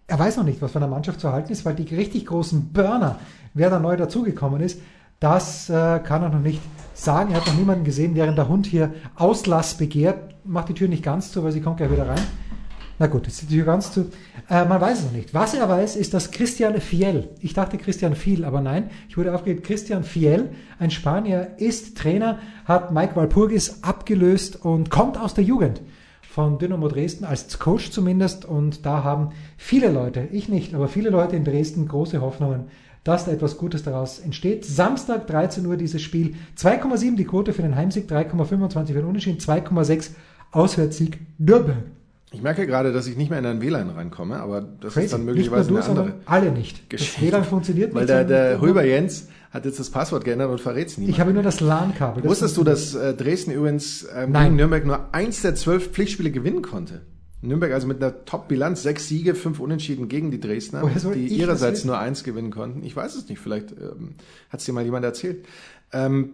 [0.07, 2.73] er weiß noch nicht, was von der Mannschaft zu halten ist, weil die richtig großen
[2.73, 3.19] Burner,
[3.55, 4.81] wer da neu dazugekommen ist,
[5.21, 6.61] das äh, kann er noch nicht
[6.93, 7.31] sagen.
[7.31, 10.35] Er hat noch niemanden gesehen, während der Hund hier Auslass begehrt.
[10.45, 12.21] Macht die Tür nicht ganz zu, weil sie kommt gleich wieder rein.
[12.99, 14.11] Na gut, jetzt ist die ganz zu.
[14.49, 15.35] Äh, man weiß es noch nicht.
[15.35, 19.35] Was er weiß, ist, dass Christian Fiel, ich dachte Christian Fiel, aber nein, ich wurde
[19.35, 25.43] aufgelegt, Christian Fiel, ein Spanier, ist Trainer, hat Mike Walpurgis abgelöst und kommt aus der
[25.43, 25.81] Jugend
[26.23, 28.45] von Dynamo Dresden, als Coach zumindest.
[28.45, 32.69] Und da haben viele Leute, ich nicht, aber viele Leute in Dresden große Hoffnungen,
[33.03, 34.65] dass da etwas Gutes daraus entsteht.
[34.65, 36.37] Samstag 13 Uhr dieses Spiel.
[36.57, 40.11] 2,7 die Quote für den Heimsieg, 3,25 für den Unentschieden, 2,6
[40.53, 41.94] Auswärtssieg Nürnberg.
[42.35, 45.07] Ich merke gerade, dass ich nicht mehr in ein WLAN reinkomme, aber das Crazy.
[45.07, 46.91] ist dann möglicherweise nicht nur du, eine andere alle nicht.
[46.91, 47.21] Geschichte.
[47.21, 48.01] Das WLAN funktioniert nicht.
[48.01, 51.15] Weil der, der Huber Jens hat jetzt das Passwort geändert und verrät es niemand.
[51.15, 52.25] Ich habe nur das LAN-Kabel.
[52.25, 56.61] Wusstest du, dass äh, Dresden übrigens ähm, gegen Nürnberg nur eins der zwölf Pflichtspiele gewinnen
[56.63, 57.03] konnte?
[57.41, 60.83] Nürnberg also mit einer Top-Bilanz, sechs Siege, fünf Unentschieden gegen die Dresdner,
[61.15, 62.83] die ihrerseits nur eins gewinnen konnten.
[62.83, 64.15] Ich weiß es nicht, vielleicht ähm,
[64.51, 65.47] hat es dir mal jemand erzählt.
[65.93, 66.31] Ähm,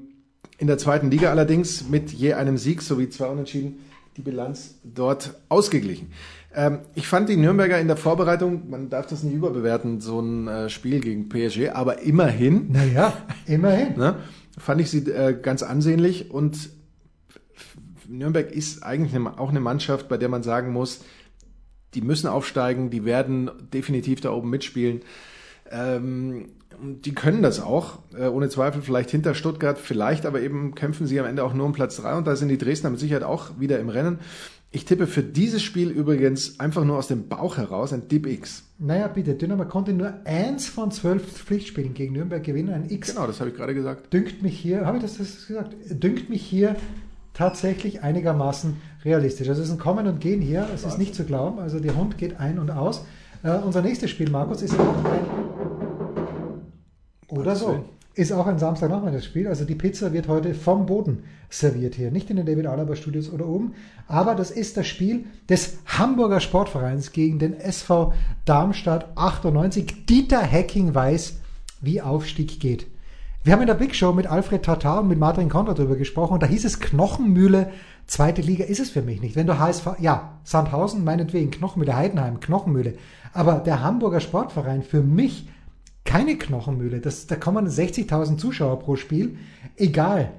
[0.56, 3.80] in der zweiten Liga allerdings mit je einem Sieg sowie zwei Unentschieden
[4.16, 6.12] die Bilanz dort ausgeglichen.
[6.54, 10.48] Ähm, ich fand die Nürnberger in der Vorbereitung, man darf das nicht überbewerten, so ein
[10.48, 12.72] äh, Spiel gegen PSG, aber immerhin.
[12.72, 13.12] Naja,
[13.46, 13.94] immerhin.
[13.96, 14.16] ne,
[14.58, 16.70] fand ich sie äh, ganz ansehnlich und
[18.08, 21.04] Nürnberg ist eigentlich eine, auch eine Mannschaft, bei der man sagen muss,
[21.94, 25.02] die müssen aufsteigen, die werden definitiv da oben mitspielen.
[25.70, 26.50] Ähm,
[26.82, 31.20] die können das auch, äh, ohne Zweifel vielleicht hinter Stuttgart, vielleicht aber eben kämpfen sie
[31.20, 33.58] am Ende auch nur um Platz drei und da sind die Dresdner mit Sicherheit auch
[33.58, 34.18] wieder im Rennen.
[34.72, 38.62] Ich tippe für dieses Spiel übrigens einfach nur aus dem Bauch heraus ein Dip X.
[38.78, 43.14] Naja, bitte, Dynamo konnte nur eins von zwölf Pflichtspielen gegen Nürnberg gewinnen, ein X.
[43.14, 44.12] Genau, das habe ich gerade gesagt.
[44.12, 45.74] Dünkt mich hier, habe ich das, das gesagt?
[45.90, 46.76] Dünkt mich hier
[47.34, 49.48] tatsächlich einigermaßen realistisch.
[49.48, 51.58] Also es ist ein Kommen und Gehen hier, es ist nicht zu glauben.
[51.58, 53.04] Also der Hund geht ein und aus.
[53.42, 55.39] Äh, unser nächstes Spiel, Markus, ist auch ein
[57.30, 57.84] oder so.
[58.14, 59.46] Ist auch ein Samstagnachmittagsspiel.
[59.46, 62.10] Also die Pizza wird heute vom Boden serviert hier.
[62.10, 63.74] Nicht in den David Alaba Studios oder oben.
[64.08, 68.12] Aber das ist das Spiel des Hamburger Sportvereins gegen den SV
[68.44, 70.06] Darmstadt 98.
[70.06, 71.38] Dieter Hecking weiß,
[71.80, 72.86] wie Aufstieg geht.
[73.42, 76.34] Wir haben in der Big Show mit Alfred Tatar und mit Martin Konrad darüber gesprochen
[76.34, 77.72] und da hieß es Knochenmühle,
[78.06, 79.34] zweite Liga ist es für mich nicht.
[79.34, 82.94] Wenn du HSV, ja, Sandhausen meinetwegen, Knochenmühle, Heidenheim, Knochenmühle.
[83.32, 85.48] Aber der Hamburger Sportverein für mich
[86.10, 86.98] keine Knochenmühle.
[86.98, 89.36] Das, da kommen 60.000 Zuschauer pro Spiel.
[89.76, 90.32] Egal.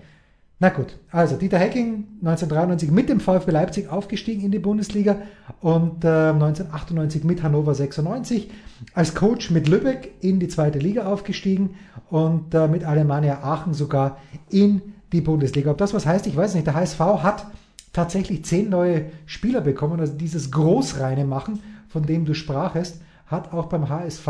[0.59, 5.15] Na gut, also Dieter Hecking 1993 mit dem VfB Leipzig aufgestiegen in die Bundesliga
[5.61, 8.51] und äh, 1998 mit Hannover 96
[8.93, 11.75] als Coach mit Lübeck in die zweite Liga aufgestiegen
[12.09, 14.17] und äh, mit Alemannia Aachen sogar
[14.49, 14.81] in
[15.13, 15.71] die Bundesliga.
[15.71, 16.67] Ob das was heißt, ich weiß nicht.
[16.67, 17.47] Der HSV hat
[17.93, 22.99] tatsächlich zehn neue Spieler bekommen, also dieses Großreine machen, von dem du sprachest,
[23.31, 24.27] hat auch beim HSV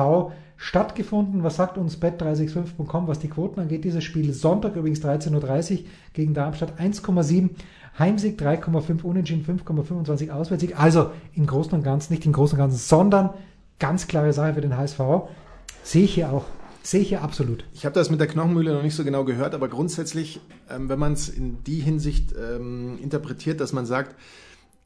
[0.56, 1.44] stattgefunden.
[1.44, 3.84] Was sagt uns bet365.com, was die Quoten angeht?
[3.84, 5.80] Dieses Spiel Sonntag übrigens 13.30 Uhr
[6.14, 7.50] gegen Darmstadt 1,7.
[7.98, 10.80] Heimsieg 3,5, Unentschieden 5,25 Auswärtssieg.
[10.80, 13.32] Also im Großen und Ganzen, nicht im Großen und Ganzen, sondern
[13.80, 15.00] ganz klare Sache für den HSV.
[15.84, 16.46] Sehe ich hier auch.
[16.84, 17.66] Sehe ich hier absolut.
[17.74, 20.98] Ich habe das mit der Knochenmühle noch nicht so genau gehört, aber grundsätzlich, ähm, wenn
[20.98, 24.16] man es in die Hinsicht ähm, interpretiert, dass man sagt,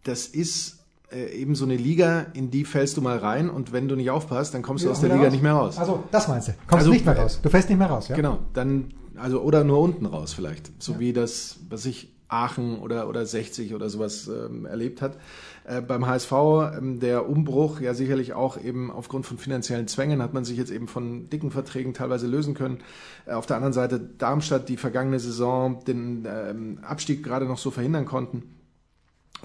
[0.04, 3.88] das ist äh, eben so eine Liga, in die fällst du mal rein und wenn
[3.88, 5.32] du nicht aufpasst, dann kommst du aus der Liga raus?
[5.32, 5.78] nicht mehr raus.
[5.78, 6.52] Also das meinst du?
[6.68, 7.40] Kommst also, nicht mehr raus.
[7.42, 8.16] Du fällst nicht mehr raus, ja?
[8.16, 11.00] Genau, dann also oder nur unten raus vielleicht, so ja.
[11.00, 15.18] wie das, was ich Aachen oder oder 60 oder sowas ähm, erlebt hat.
[15.64, 20.34] Äh, beim HSV ähm, der Umbruch ja sicherlich auch eben aufgrund von finanziellen Zwängen hat
[20.34, 22.80] man sich jetzt eben von dicken Verträgen teilweise lösen können.
[23.28, 27.70] Äh, auf der anderen Seite Darmstadt die vergangene Saison den ähm, Abstieg gerade noch so
[27.70, 28.55] verhindern konnten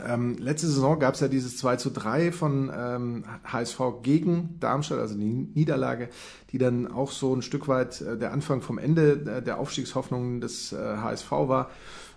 [0.07, 4.99] ähm, letzte Saison gab es ja dieses 2 zu 3 von ähm, HSV gegen Darmstadt,
[4.99, 6.09] also die Niederlage,
[6.53, 10.41] die dann auch so ein Stück weit äh, der Anfang vom Ende äh, der Aufstiegshoffnungen
[10.41, 11.71] des äh, HSV war.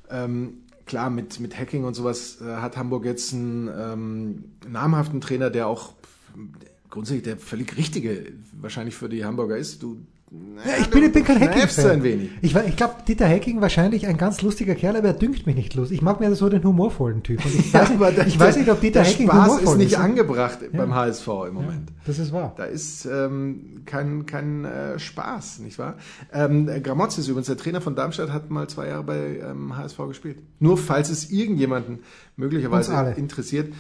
[0.10, 5.50] Ähm, klar, mit, mit Hacking und sowas äh, hat Hamburg jetzt einen ähm, namhaften Trainer,
[5.50, 5.94] der auch
[6.90, 9.82] grundsätzlich der völlig richtige wahrscheinlich für die Hamburger ist.
[9.82, 10.06] Du
[10.66, 12.04] ja, ich bin, bin kein Hacking-Fan.
[12.42, 15.74] Ich, ich glaube, Dieter Hacking wahrscheinlich ein ganz lustiger Kerl, aber er dünkt mich nicht
[15.76, 15.92] los.
[15.92, 17.44] Ich mag mir so den humorvollen Typ.
[17.46, 19.78] Und ich, ja, weiß, nicht, ich weiß nicht, ob Dieter Hacking Spaß humorvoll ist.
[19.78, 20.00] nicht ist.
[20.00, 20.70] angebracht ja.
[20.72, 21.90] beim HSV im Moment.
[21.90, 22.54] Ja, das ist wahr.
[22.56, 25.98] Da ist ähm, kein, kein äh, Spaß, nicht wahr?
[26.32, 29.98] Ähm, Gramotz ist übrigens der Trainer von Darmstadt, hat mal zwei Jahre bei ähm, HSV
[30.08, 30.38] gespielt.
[30.60, 32.00] Nur falls es irgendjemanden
[32.38, 33.74] möglicherweise interessiert.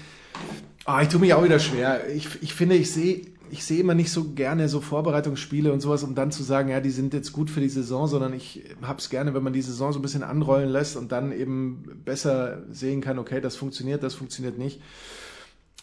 [0.86, 2.10] Ah, ich tue mich auch wieder schwer.
[2.14, 3.22] Ich, ich finde, ich sehe
[3.54, 6.82] ich sehe immer nicht so gerne so Vorbereitungsspiele und sowas, um dann zu sagen, ja,
[6.82, 9.62] die sind jetzt gut für die Saison, sondern ich habe es gerne, wenn man die
[9.62, 14.02] Saison so ein bisschen anrollen lässt und dann eben besser sehen kann, okay, das funktioniert,
[14.02, 14.82] das funktioniert nicht.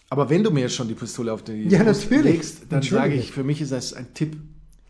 [0.09, 3.15] Aber wenn du mir jetzt schon die Pistole auf die ja, Brust legst, dann sage
[3.15, 4.37] ich, für mich ist das ein Tipp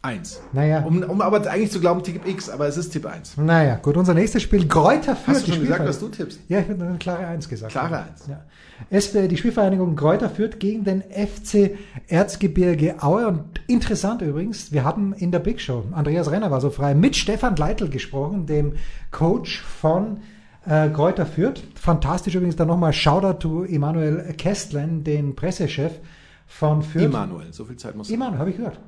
[0.03, 0.41] 1.
[0.55, 0.83] Naja.
[0.83, 3.37] Um, um aber eigentlich zu glauben, Tipp X, aber es ist Tipp 1.
[3.37, 5.37] Naja, gut, unser nächstes Spiel, Kräuter Fürth.
[5.37, 6.41] Hast du schon gesagt, was du tippst?
[6.49, 7.73] Ja, ich habe eine klare 1 gesagt.
[7.73, 8.29] Klare 1.
[8.29, 8.41] Ja.
[8.89, 11.77] Es, die Spielvereinigung Kräuter Fürth gegen den FC
[12.09, 13.29] Erzgebirge Aue.
[13.29, 17.15] Und interessant übrigens, wir hatten in der Big Show, Andreas Renner war so frei, mit
[17.15, 18.77] Stefan Leitl gesprochen, dem
[19.11, 20.21] Coach von
[20.65, 21.63] äh, Kräuter Fürth.
[21.75, 25.93] Fantastisch übrigens dann nochmal Shoutout to Emanuel Kästlen, den Pressechef
[26.47, 27.05] von Fürth.
[27.05, 28.81] Emanuel, so viel Zeit muss Emanuel, habe ich gehört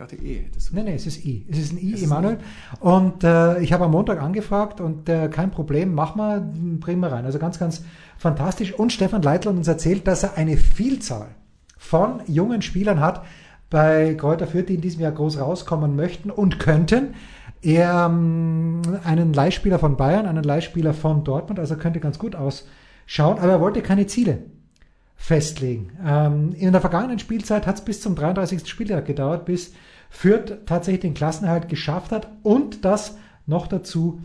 [0.00, 0.46] dachte E.
[0.72, 1.44] Nein, nein, es ist I.
[1.50, 2.38] Es ist ein I, Emanuel.
[2.80, 7.10] Und äh, ich habe am Montag angefragt und äh, kein Problem, mach mal, bring mal
[7.10, 7.26] rein.
[7.26, 7.82] Also ganz, ganz
[8.16, 8.72] fantastisch.
[8.72, 11.28] Und Stefan Leitl hat uns erzählt, dass er eine Vielzahl
[11.76, 13.24] von jungen Spielern hat
[13.68, 17.14] bei Kräuter Fürth, die in diesem Jahr groß rauskommen möchten und könnten.
[17.60, 23.38] Er ähm, einen Leihspieler von Bayern, einen Leihspieler von Dortmund, also könnte ganz gut ausschauen,
[23.38, 24.38] aber er wollte keine Ziele
[25.14, 25.92] festlegen.
[26.02, 28.66] Ähm, in der vergangenen Spielzeit hat es bis zum 33.
[28.66, 29.74] Spieltag gedauert, bis
[30.10, 34.20] Fürth tatsächlich den Klassenerhalt geschafft hat und das noch dazu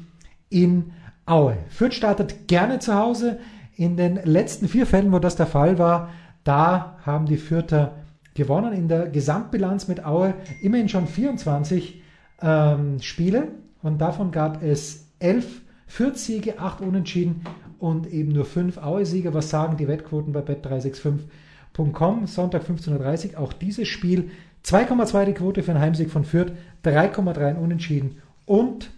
[0.50, 0.92] in
[1.26, 1.58] Aue.
[1.70, 3.40] Fürth startet gerne zu Hause.
[3.78, 6.10] In den letzten vier Fällen, wo das der Fall war,
[6.44, 7.94] da haben die Fürther
[8.34, 8.74] gewonnen.
[8.74, 12.02] In der Gesamtbilanz mit Aue immerhin schon 24
[12.42, 13.50] ähm, Spiele
[13.82, 17.42] und davon gab es elf Fürth-Siege, acht Unentschieden
[17.80, 19.34] und eben nur fünf Aue-Siege.
[19.34, 22.28] Was sagen die Wettquoten bei bet365.com?
[22.28, 24.32] Sonntag 15.30 Uhr, auch dieses Spiel
[24.66, 26.52] 2,2 die Quote für einen Heimsieg von Fürth,
[26.84, 28.92] 3,3 ein Unentschieden und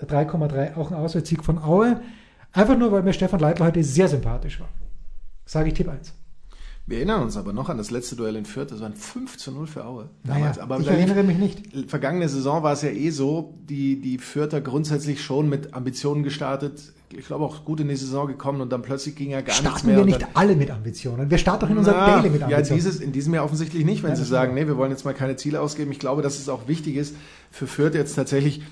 [0.00, 2.00] 3,3 auch ein Auswärtssieg von Aue.
[2.52, 4.68] Einfach nur, weil mir Stefan Leitler heute sehr sympathisch war.
[5.44, 6.14] Sage ich Tipp 1.
[6.88, 9.52] Wir erinnern uns aber noch an das letzte Duell in Fürth, das waren 5 zu
[9.52, 10.08] 0 für Aue.
[10.24, 10.56] Damals.
[10.56, 11.90] Naja, aber ich erinnere mich nicht.
[11.90, 16.94] Vergangene Saison war es ja eh so, die, die Fürther grundsätzlich schon mit Ambitionen gestartet.
[17.14, 19.68] Ich glaube auch gut in die Saison gekommen und dann plötzlich ging ja gar starten
[19.68, 19.96] nichts mehr.
[19.96, 21.30] Starten wir nicht alle mit Ambitionen.
[21.30, 22.68] Wir starten doch in unserem Daily mit Ambitionen.
[22.68, 25.04] Ja, dieses, in diesem Jahr offensichtlich nicht, wenn ja, Sie sagen, nee, wir wollen jetzt
[25.04, 25.92] mal keine Ziele ausgeben.
[25.92, 27.14] Ich glaube, dass es auch wichtig ist,
[27.50, 28.62] für Fürth jetzt tatsächlich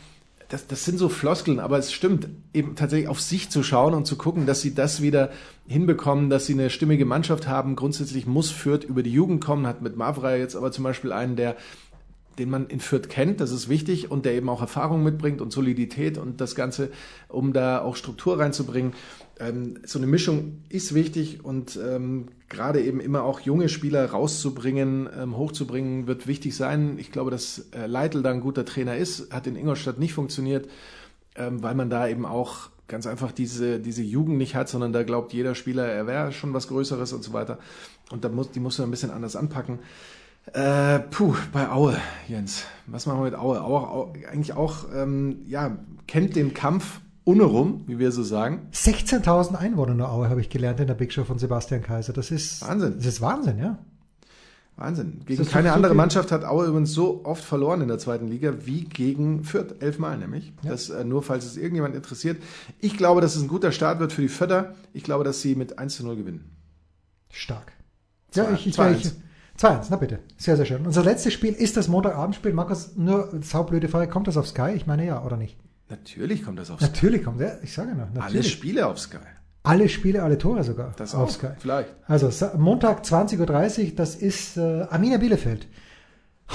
[0.48, 4.06] das, das sind so Floskeln, aber es stimmt, eben tatsächlich auf sich zu schauen und
[4.06, 5.30] zu gucken, dass sie das wieder
[5.66, 7.74] hinbekommen, dass sie eine stimmige Mannschaft haben.
[7.74, 11.34] Grundsätzlich muss Fürth über die Jugend kommen, hat mit Mavra jetzt aber zum Beispiel einen,
[11.34, 11.56] der
[12.38, 15.52] den man in Fürth kennt, das ist wichtig und der eben auch Erfahrung mitbringt und
[15.52, 16.90] Solidität und das Ganze,
[17.28, 18.92] um da auch Struktur reinzubringen.
[19.38, 25.08] Ähm, so eine Mischung ist wichtig und ähm, gerade eben immer auch junge Spieler rauszubringen,
[25.18, 26.96] ähm, hochzubringen, wird wichtig sein.
[26.98, 30.68] Ich glaube, dass äh, Leitl da ein guter Trainer ist, hat in Ingolstadt nicht funktioniert,
[31.36, 35.02] ähm, weil man da eben auch ganz einfach diese, diese Jugend nicht hat, sondern da
[35.02, 37.58] glaubt jeder Spieler, er wäre schon was Größeres und so weiter.
[38.10, 39.80] Und da muss, die muss man ein bisschen anders anpacken.
[40.52, 41.96] Äh, puh, bei Aue,
[42.28, 42.64] Jens.
[42.86, 43.62] Was machen wir mit Aue?
[43.62, 48.68] Aue, Aue eigentlich auch, ähm, ja, kennt den Kampf ohne rum, wie wir so sagen.
[48.72, 52.12] 16.000 Einwohner in der Aue, habe ich gelernt in der Big Show von Sebastian Kaiser.
[52.12, 52.94] Das ist Wahnsinn.
[52.96, 53.78] Das ist Wahnsinn, ja.
[54.76, 55.22] Wahnsinn.
[55.26, 55.96] Gegen keine so andere viel?
[55.96, 59.76] Mannschaft hat Aue übrigens so oft verloren in der zweiten Liga wie gegen Fürth.
[59.80, 60.52] Elfmal nämlich.
[60.62, 60.70] Ja.
[60.70, 62.40] Das äh, nur, falls es irgendjemand interessiert.
[62.78, 64.74] Ich glaube, dass es ein guter Start wird für die Fötter.
[64.92, 66.56] Ich glaube, dass sie mit 1 zu 0 gewinnen.
[67.32, 67.72] Stark.
[68.30, 69.12] Zwei, ja, ich, ich, ich,
[69.58, 70.18] 2-1, na bitte.
[70.36, 70.86] Sehr, sehr schön.
[70.86, 72.52] Unser letztes Spiel ist das Montagabendspiel.
[72.52, 74.72] Markus, nur saublöde Frage, kommt das auf Sky?
[74.74, 75.56] Ich meine ja, oder nicht?
[75.88, 76.86] Natürlich kommt das auf Sky.
[76.86, 78.12] Natürlich kommt, ja, ich sage noch.
[78.12, 78.22] Natürlich.
[78.22, 79.18] Alle Spiele auf Sky.
[79.62, 80.92] Alle Spiele, alle Tore sogar.
[80.96, 81.48] Das auf auch, Sky.
[81.58, 81.88] Vielleicht.
[82.06, 83.38] Also Montag 20.30
[83.90, 85.66] Uhr, das ist äh, Arminia Bielefeld.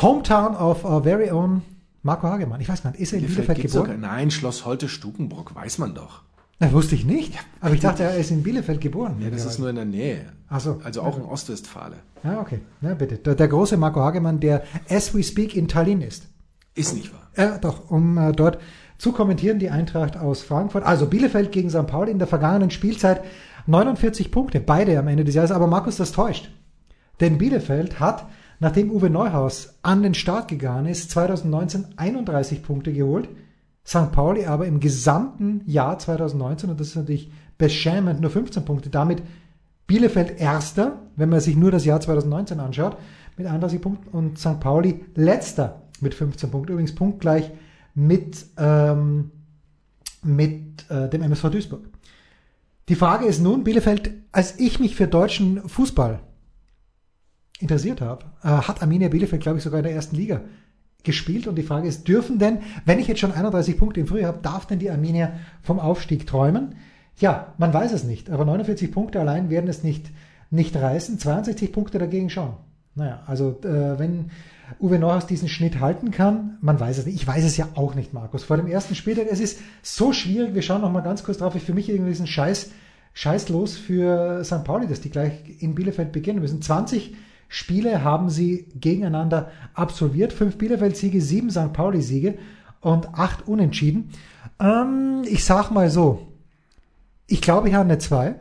[0.02, 1.62] Hometown of our very own
[2.04, 2.62] Marco Hagemann.
[2.62, 3.98] Ich weiß gar nicht, ist er in Bielefeld, Bielefeld geboren?
[3.98, 6.24] Sogar, nein, Schloss Holte Stukenbrock, weiß man doch.
[6.62, 7.34] Das wusste ich nicht.
[7.60, 9.15] Aber ich dachte, er ist in Bielefeld geboren.
[9.19, 10.26] Ja, das ist nur in der Nähe.
[10.47, 10.80] Ach so.
[10.84, 11.95] Also auch in Ostwestfale.
[12.24, 12.60] Ja, okay.
[12.82, 13.17] Na bitte.
[13.17, 16.28] Der, der, große Marco Hagemann, der as we speak in Tallinn ist.
[16.76, 17.32] Ist nicht wahr.
[17.36, 18.60] Ja, doch, um äh, dort
[19.00, 20.84] zu kommentieren, die Eintracht aus Frankfurt.
[20.84, 21.88] Also Bielefeld gegen St.
[21.88, 23.24] Pauli in der vergangenen Spielzeit
[23.65, 25.52] 49 Punkte, beide am Ende des Jahres.
[25.52, 26.52] Aber Markus, das täuscht.
[27.21, 28.28] Denn Bielefeld hat,
[28.60, 33.30] nachdem Uwe Neuhaus an den Start gegangen ist, 2019 31 Punkte geholt.
[33.86, 34.12] St.
[34.12, 38.89] Pauli aber im gesamten Jahr 2019, und das ist natürlich beschämend, nur 15 Punkte.
[38.89, 39.24] Damit
[39.88, 42.98] Bielefeld erster, wenn man sich nur das Jahr 2019 anschaut,
[43.38, 44.60] mit 31 Punkten und St.
[44.60, 46.74] Pauli letzter mit 15 Punkten.
[46.74, 47.52] Übrigens punktgleich
[47.94, 49.32] mit, ähm,
[50.24, 51.82] mit äh, dem MSV Duisburg.
[52.89, 56.20] Die Frage ist nun, Bielefeld, als ich mich für deutschen Fußball
[57.60, 60.41] interessiert habe, äh, hat Arminia Bielefeld, glaube ich, sogar in der ersten Liga
[61.04, 61.48] gespielt.
[61.48, 64.42] Und die Frage ist, dürfen denn, wenn ich jetzt schon 31 Punkte im Frühjahr habe,
[64.42, 66.76] darf denn die Arminia vom Aufstieg träumen?
[67.18, 68.30] Ja, man weiß es nicht.
[68.30, 70.10] Aber 49 Punkte allein werden es nicht,
[70.50, 71.20] nicht reißen.
[71.20, 72.54] 62 Punkte dagegen schon.
[72.96, 74.32] Naja, also äh, wenn
[74.80, 77.16] Uwe Neuhaus diesen Schnitt halten kann, man weiß es nicht.
[77.16, 78.44] Ich weiß es ja auch nicht, Markus.
[78.44, 80.56] Vor dem ersten Spieltag, es ist so schwierig.
[80.56, 81.54] Wir schauen noch mal ganz kurz drauf.
[81.54, 82.72] Für mich irgendwie diesen Scheiß,
[83.14, 84.64] Scheiß los für St.
[84.64, 86.62] Pauli, dass die gleich in Bielefeld beginnen müssen.
[86.62, 87.16] 20
[87.54, 90.32] Spiele haben sie gegeneinander absolviert.
[90.32, 91.74] Fünf Bielefeld-Siege, sieben St.
[91.74, 92.38] Pauli-Siege
[92.80, 94.12] und acht Unentschieden.
[94.58, 96.30] Ähm, ich sag mal so,
[97.28, 98.36] ich glaube, ich habe eine zwei.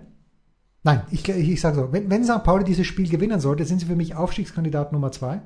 [0.84, 2.44] Nein, ich, ich, sage so, wenn, wenn St.
[2.44, 5.42] Pauli dieses Spiel gewinnen sollte, sind sie für mich Aufstiegskandidat Nummer zwei.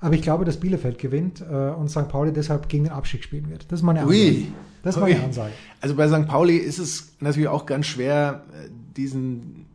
[0.00, 2.06] Aber ich glaube, dass Bielefeld gewinnt äh, und St.
[2.08, 3.72] Pauli deshalb gegen den Abstieg spielen wird.
[3.72, 4.20] Das ist meine Ansage.
[4.20, 4.52] Ui.
[4.84, 5.24] Das ist meine Ui.
[5.24, 5.52] Ansage.
[5.80, 6.28] Also bei St.
[6.28, 9.66] Pauli ist es natürlich auch ganz schwer, äh, diesen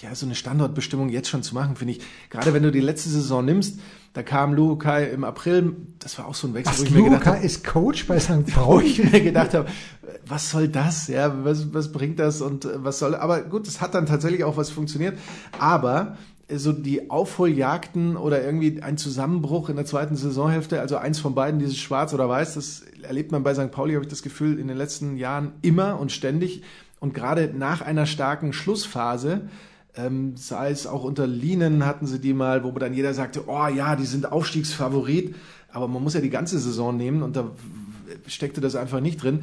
[0.00, 2.00] ja, so eine Standortbestimmung jetzt schon zu machen, finde ich.
[2.30, 3.80] Gerade wenn du die letzte Saison nimmst,
[4.14, 7.04] da kam Lukai im April, das war auch so ein Wechsel, was, wo ich mir
[7.04, 7.38] gedacht habe.
[7.38, 8.46] ist Coach bei St.
[8.46, 8.56] Pauli.
[8.66, 9.68] Wo ich mir gedacht habe,
[10.26, 11.08] was soll das?
[11.08, 14.44] Ja, was, was bringt das und äh, was soll, aber gut, es hat dann tatsächlich
[14.44, 15.18] auch was funktioniert.
[15.58, 16.16] Aber
[16.50, 21.60] so die Aufholjagden oder irgendwie ein Zusammenbruch in der zweiten Saisonhälfte, also eins von beiden,
[21.60, 23.70] dieses Schwarz oder Weiß, das erlebt man bei St.
[23.70, 26.62] Pauli, habe ich das Gefühl, in den letzten Jahren immer und ständig.
[27.00, 29.42] Und gerade nach einer starken Schlussphase
[29.96, 33.66] ähm, sei es auch unter Linen hatten sie die mal, wo dann jeder sagte, oh
[33.66, 35.34] ja, die sind Aufstiegsfavorit,
[35.72, 37.50] aber man muss ja die ganze Saison nehmen und da
[38.26, 39.42] steckte das einfach nicht drin.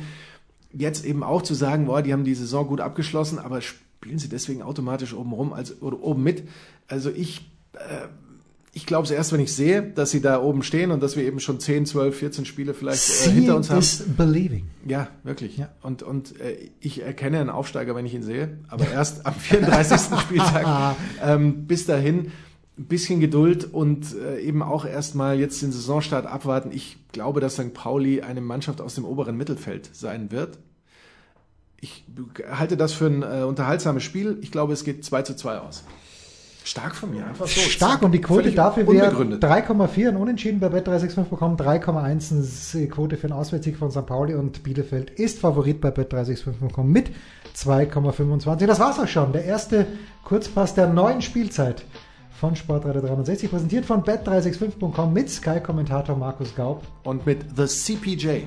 [0.72, 4.30] Jetzt eben auch zu sagen, boah, die haben die Saison gut abgeschlossen, aber spielen sie
[4.30, 6.48] deswegen automatisch oben rum als, oder oben mit.
[6.88, 8.08] Also ich äh,
[8.76, 11.24] ich glaube es erst, wenn ich sehe, dass sie da oben stehen und dass wir
[11.24, 13.80] eben schon 10, 12, 14 Spiele vielleicht äh, hinter uns haben.
[13.80, 14.68] Is believing.
[14.86, 15.56] Ja, wirklich.
[15.56, 15.70] Ja.
[15.82, 20.20] Und, und äh, ich erkenne einen Aufsteiger, wenn ich ihn sehe, aber erst am 34.
[20.20, 20.66] Spieltag.
[21.24, 22.32] Ähm, bis dahin
[22.78, 26.72] ein bisschen Geduld und äh, eben auch erstmal jetzt den Saisonstart abwarten.
[26.74, 27.74] Ich glaube, dass St.
[27.74, 30.60] Pauli eine Mannschaft aus dem oberen Mittelfeld sein wird.
[31.80, 32.04] Ich
[32.52, 34.38] halte das für ein äh, unterhaltsames Spiel.
[34.42, 35.84] Ich glaube, es geht 2 zu 2 aus.
[36.66, 37.62] Stark von mir, einfach so.
[37.62, 39.44] Stark und die Quote dafür wäre unbegründet.
[39.44, 44.08] 3,4 ein Unentschieden bei Bet365 bekommen, 3,1 die Quote für einen Auswärtssieg von St.
[44.08, 47.12] Pauli und Bielefeld ist Favorit bei Bet365 bekommen mit
[47.56, 48.66] 2,25.
[48.66, 49.32] Das war's auch schon.
[49.32, 49.86] Der erste
[50.24, 51.86] Kurzpass der neuen Spielzeit
[52.32, 56.82] von Sportradio 360, präsentiert von Bet365.com mit Sky-Kommentator Markus Gaub.
[57.04, 58.42] Und mit The CPJ.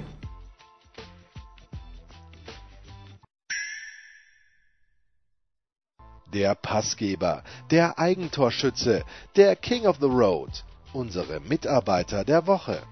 [6.32, 9.02] Der Passgeber, der Eigentorschütze,
[9.36, 12.82] der King of the Road, unsere Mitarbeiter der Woche.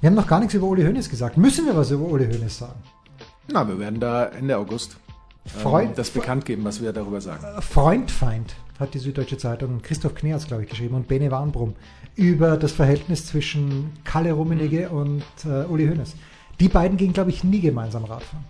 [0.00, 1.36] Wir haben noch gar nichts über Uli Hoeneß gesagt.
[1.36, 2.80] Müssen wir was über Uli Hoeneß sagen?
[3.48, 4.96] Na, wir werden da Ende August
[5.46, 7.44] ähm, Freund, das bekannt geben, was wir darüber sagen.
[7.62, 11.74] Freund, Feind, hat die Süddeutsche Zeitung, Christoph Kneas, glaube ich, geschrieben, und Bene Warnbrum,
[12.14, 16.14] über das Verhältnis zwischen Kalle Rummenigge und äh, Uli Hoeneß.
[16.60, 18.44] Die beiden gingen, glaube ich, nie gemeinsam Radfahren.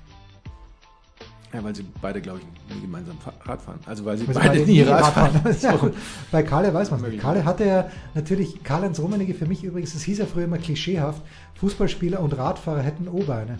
[1.53, 3.79] Ja, weil sie beide, glaube ich, nie gemeinsam Rad fahren.
[3.87, 5.41] Also weil sie Weil sie beide, nie Rad fahren.
[5.63, 5.95] Ja, gut.
[6.31, 7.21] Bei Kalle weiß man es nicht.
[7.23, 11.23] Kalle hatte ja natürlich, Karl-Heinz Rummenigge für mich übrigens, das hieß ja früher immer klischeehaft,
[11.55, 13.59] Fußballspieler und Radfahrer hätten O-Beine.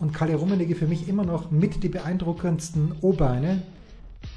[0.00, 3.62] Und Kalle Rummenigge für mich immer noch mit die beeindruckendsten O-Beine.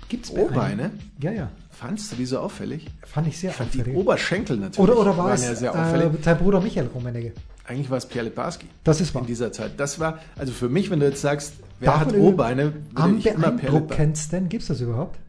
[0.09, 0.91] Gibt's bei O-Beine?
[1.19, 1.49] Ja, ja.
[1.71, 2.87] Fandst du die so auffällig?
[3.05, 3.97] Fand ich sehr Ich fand die auffällig.
[3.99, 4.79] Oberschenkel natürlich.
[4.79, 6.19] Oder, oder war es ja sehr auffällig.
[6.19, 7.33] äh, sein Bruder Michael Rummenigge?
[7.67, 8.65] Eigentlich war es Pierre Lebarski.
[8.83, 9.21] Das ist wahr.
[9.21, 9.73] In dieser Zeit.
[9.77, 13.17] Das war, also für mich, wenn du jetzt sagst, wer Darf hat O-Beine, würde Am
[13.17, 15.19] ich immer Pierre beeindruckendsten, gibt es das überhaupt?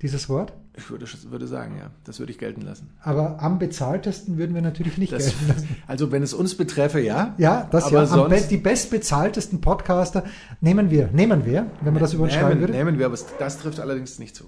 [0.00, 0.52] Dieses Wort?
[0.74, 1.90] Ich würde, würde sagen, ja.
[2.04, 2.90] Das würde ich gelten lassen.
[3.02, 5.76] Aber am bezahltesten würden wir natürlich nicht Das, gelten lassen.
[5.86, 7.34] also wenn es uns beträfe, ja.
[7.36, 8.00] Ja, das Aber ja.
[8.02, 10.24] Am sonst- die bestbezahltesten Podcaster
[10.62, 11.08] nehmen wir.
[11.12, 12.72] Nehmen wir, wenn man das über uns schreiben nehmen, würde.
[12.72, 14.44] nehmen wir, aber das trifft allerdings nicht zu.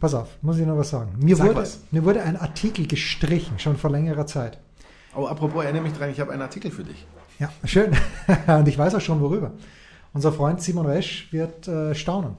[0.00, 1.10] Pass auf, muss ich noch was sagen.
[1.20, 1.80] Mir, Sag wurde, was.
[1.90, 4.58] mir wurde ein Artikel gestrichen, schon vor längerer Zeit.
[5.18, 7.04] Oh, apropos, erinnere mich dran, ich habe einen Artikel für dich.
[7.40, 7.90] Ja, schön.
[8.46, 9.50] Und ich weiß auch schon, worüber.
[10.12, 12.36] Unser Freund Simon Resch wird äh, staunen.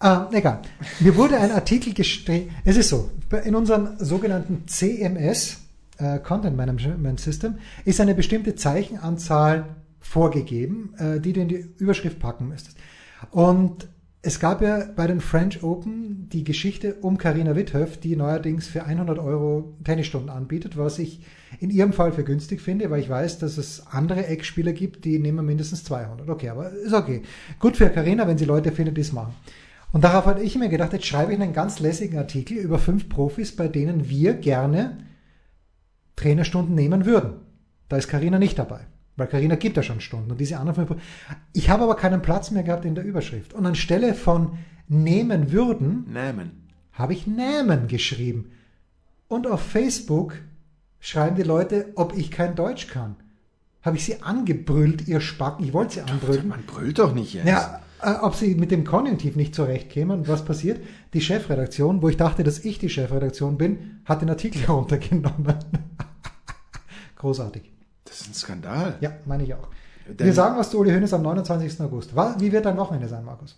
[0.00, 0.62] Ähm, egal.
[1.00, 2.54] Mir wurde ein Artikel gestrichen.
[2.64, 3.10] Es ist so,
[3.44, 5.58] in unserem sogenannten CMS,
[5.96, 9.64] äh, Content Management System, ist eine bestimmte Zeichenanzahl
[9.98, 12.76] vorgegeben, äh, die du in die Überschrift packen müsstest.
[13.32, 13.88] Und
[14.20, 18.84] es gab ja bei den French Open die Geschichte um Karina Witthöff, die neuerdings für
[18.84, 21.20] 100 Euro Tennisstunden anbietet, was ich
[21.60, 25.20] in ihrem Fall für günstig finde, weil ich weiß, dass es andere Eckspieler gibt, die
[25.20, 26.28] nehmen mindestens 200.
[26.28, 27.22] Okay, aber ist okay.
[27.60, 29.34] Gut für Karina, wenn sie Leute findet, die es machen.
[29.92, 33.08] Und darauf hatte ich mir gedacht, jetzt schreibe ich einen ganz lässigen Artikel über fünf
[33.08, 34.98] Profis, bei denen wir gerne
[36.16, 37.34] Trainerstunden nehmen würden.
[37.88, 38.80] Da ist Karina nicht dabei.
[39.18, 40.86] Weil Karina gibt ja schon Stunden und diese anderen
[41.52, 43.52] Ich habe aber keinen Platz mehr gehabt in der Überschrift.
[43.52, 46.68] Und anstelle von nehmen würden, Namen.
[46.92, 48.52] habe ich Namen geschrieben.
[49.26, 50.38] Und auf Facebook
[51.00, 53.16] schreiben die Leute, ob ich kein Deutsch kann.
[53.82, 55.66] Habe ich sie angebrüllt, ihr Spacken.
[55.66, 56.48] Ich wollte sie anbrüllen.
[56.48, 57.48] Man brüllt doch nicht jetzt.
[57.48, 60.20] Ja, äh, ob sie mit dem Konjunktiv nicht zurechtkämen.
[60.20, 60.80] Und was passiert?
[61.12, 65.56] Die Chefredaktion, wo ich dachte, dass ich die Chefredaktion bin, hat den Artikel heruntergenommen.
[67.16, 67.77] Großartig.
[68.08, 68.96] Das ist ein Skandal.
[69.00, 69.68] Ja, meine ich auch.
[70.08, 71.80] Denn- Wir sagen was zu Uli Hoeneß am 29.
[71.82, 72.12] August.
[72.38, 73.56] Wie wird dein Wochenende sein, Markus?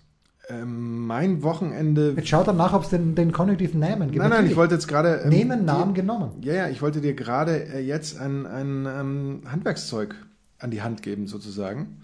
[0.49, 2.15] Ähm, mein Wochenende.
[2.17, 4.17] Jetzt schaut dann nach, ob es den, den konjunktiven Namen gibt.
[4.19, 5.21] Nein, nein, ich wollte jetzt gerade.
[5.23, 6.33] ähm, Nehmen, Namen dir- genommen.
[6.41, 10.17] Ja, ja, ich wollte dir gerade äh, jetzt ein, ein ähm, Handwerkszeug
[10.59, 12.03] an die Hand geben, sozusagen.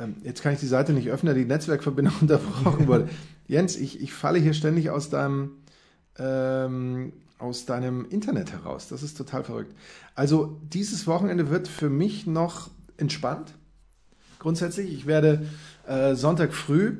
[0.00, 3.08] Ähm, jetzt kann ich die Seite nicht öffnen, da die Netzwerkverbindung unterbrochen wurde.
[3.48, 5.50] Jens, ich, ich falle hier ständig aus deinem,
[6.18, 8.88] ähm, aus deinem Internet heraus.
[8.88, 9.74] Das ist total verrückt.
[10.14, 13.54] Also, dieses Wochenende wird für mich noch entspannt.
[14.38, 15.46] Grundsätzlich, ich werde
[15.86, 16.96] äh, Sonntag früh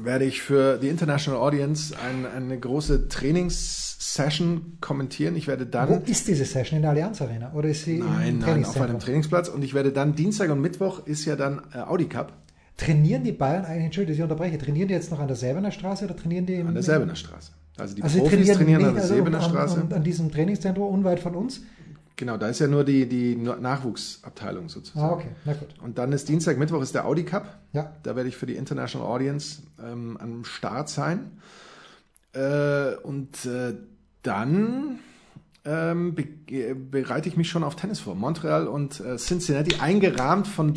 [0.00, 5.34] werde ich für die International Audience ein, eine große Trainingssession kommentieren.
[5.34, 6.76] Ich werde dann Wo ist diese Session?
[6.76, 7.52] In der Allianz Arena?
[7.52, 9.48] Oder ist sie Nein, nein, auf einem Trainingsplatz.
[9.48, 12.32] Und ich werde dann Dienstag und Mittwoch ist ja dann äh, Audi Cup
[12.78, 15.72] Trainieren die Bayern eigentlich, Entschuldigung, dass ich unterbreche, trainieren die jetzt noch an der Säbener
[15.72, 17.50] Straße oder trainieren die im, an der Säbener Straße.
[17.78, 19.80] Also die Also Profis trainieren, trainieren, nicht, an der also Säbener an, Straße.
[19.80, 21.62] An, an diesem Trainingszentrum unweit von uns?
[22.16, 25.06] Genau, da ist ja nur die, die Nachwuchsabteilung sozusagen.
[25.06, 25.68] Ah, okay, na gut.
[25.82, 27.58] Und dann ist Dienstag, Mittwoch ist der Audi Cup.
[27.72, 31.30] Ja, Da werde ich für die International Audience ähm, am Start sein.
[32.32, 33.74] Äh, und äh,
[34.22, 34.98] dann
[35.64, 36.24] ähm, be
[36.74, 38.14] bereite ich mich schon auf Tennis vor.
[38.16, 40.74] Montreal und äh, Cincinnati, eingerahmt von,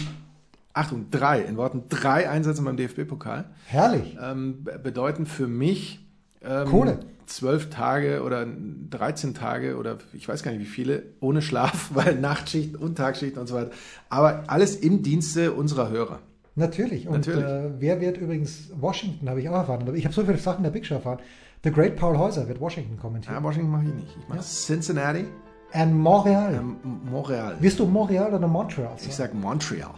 [0.73, 4.17] Achtung, drei, in Worten drei Einsätzen beim DFB-Pokal, herrlich.
[4.21, 6.05] ähm, be- bedeuten für mich
[6.43, 6.99] ähm, Kohle.
[7.25, 8.45] zwölf Tage oder
[8.89, 13.37] 13 Tage oder ich weiß gar nicht wie viele, ohne Schlaf, weil Nachtschicht und Tagschicht
[13.37, 13.71] und so weiter.
[14.09, 16.19] Aber alles im Dienste unserer Hörer.
[16.55, 17.07] Natürlich.
[17.07, 17.43] Und Natürlich.
[17.45, 19.89] Äh, wer wird übrigens Washington, habe ich auch erfahren.
[19.95, 21.19] Ich habe so viele Sachen der Big Show erfahren.
[21.63, 23.35] The Great Paul Häuser wird Washington kommentieren.
[23.37, 24.17] Ja, Washington mache ich nicht.
[24.19, 24.43] Ich mache Ja.
[24.43, 25.25] Cincinnati,
[25.73, 26.55] Und Montreal.
[26.55, 26.75] ähm,
[27.09, 27.55] Montreal.
[27.61, 29.13] Wirst du Montreal oder Montreal Ich sagen?
[29.13, 29.91] sage Montreal.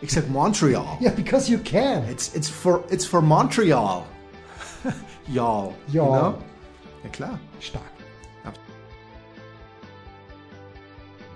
[0.00, 0.84] Ich sag Montreal.
[1.02, 2.04] Yeah, because you can.
[2.10, 4.04] It's, it's, for, it's for Montreal.
[5.26, 5.74] You Y'all.
[5.92, 6.42] know?
[7.04, 7.40] Ja, klar.
[7.60, 7.82] Stark.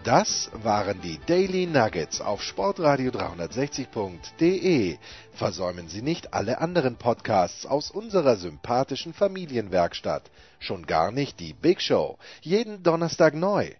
[0.04, 4.98] Das waren die Daily Nuggets auf Sportradio 360.de.
[5.32, 10.30] Versäumen Sie nicht alle anderen Podcasts aus unserer sympathischen Familienwerkstatt.
[10.58, 12.18] Schon gar nicht die Big Show.
[12.42, 13.70] Jeden Donnerstag neu.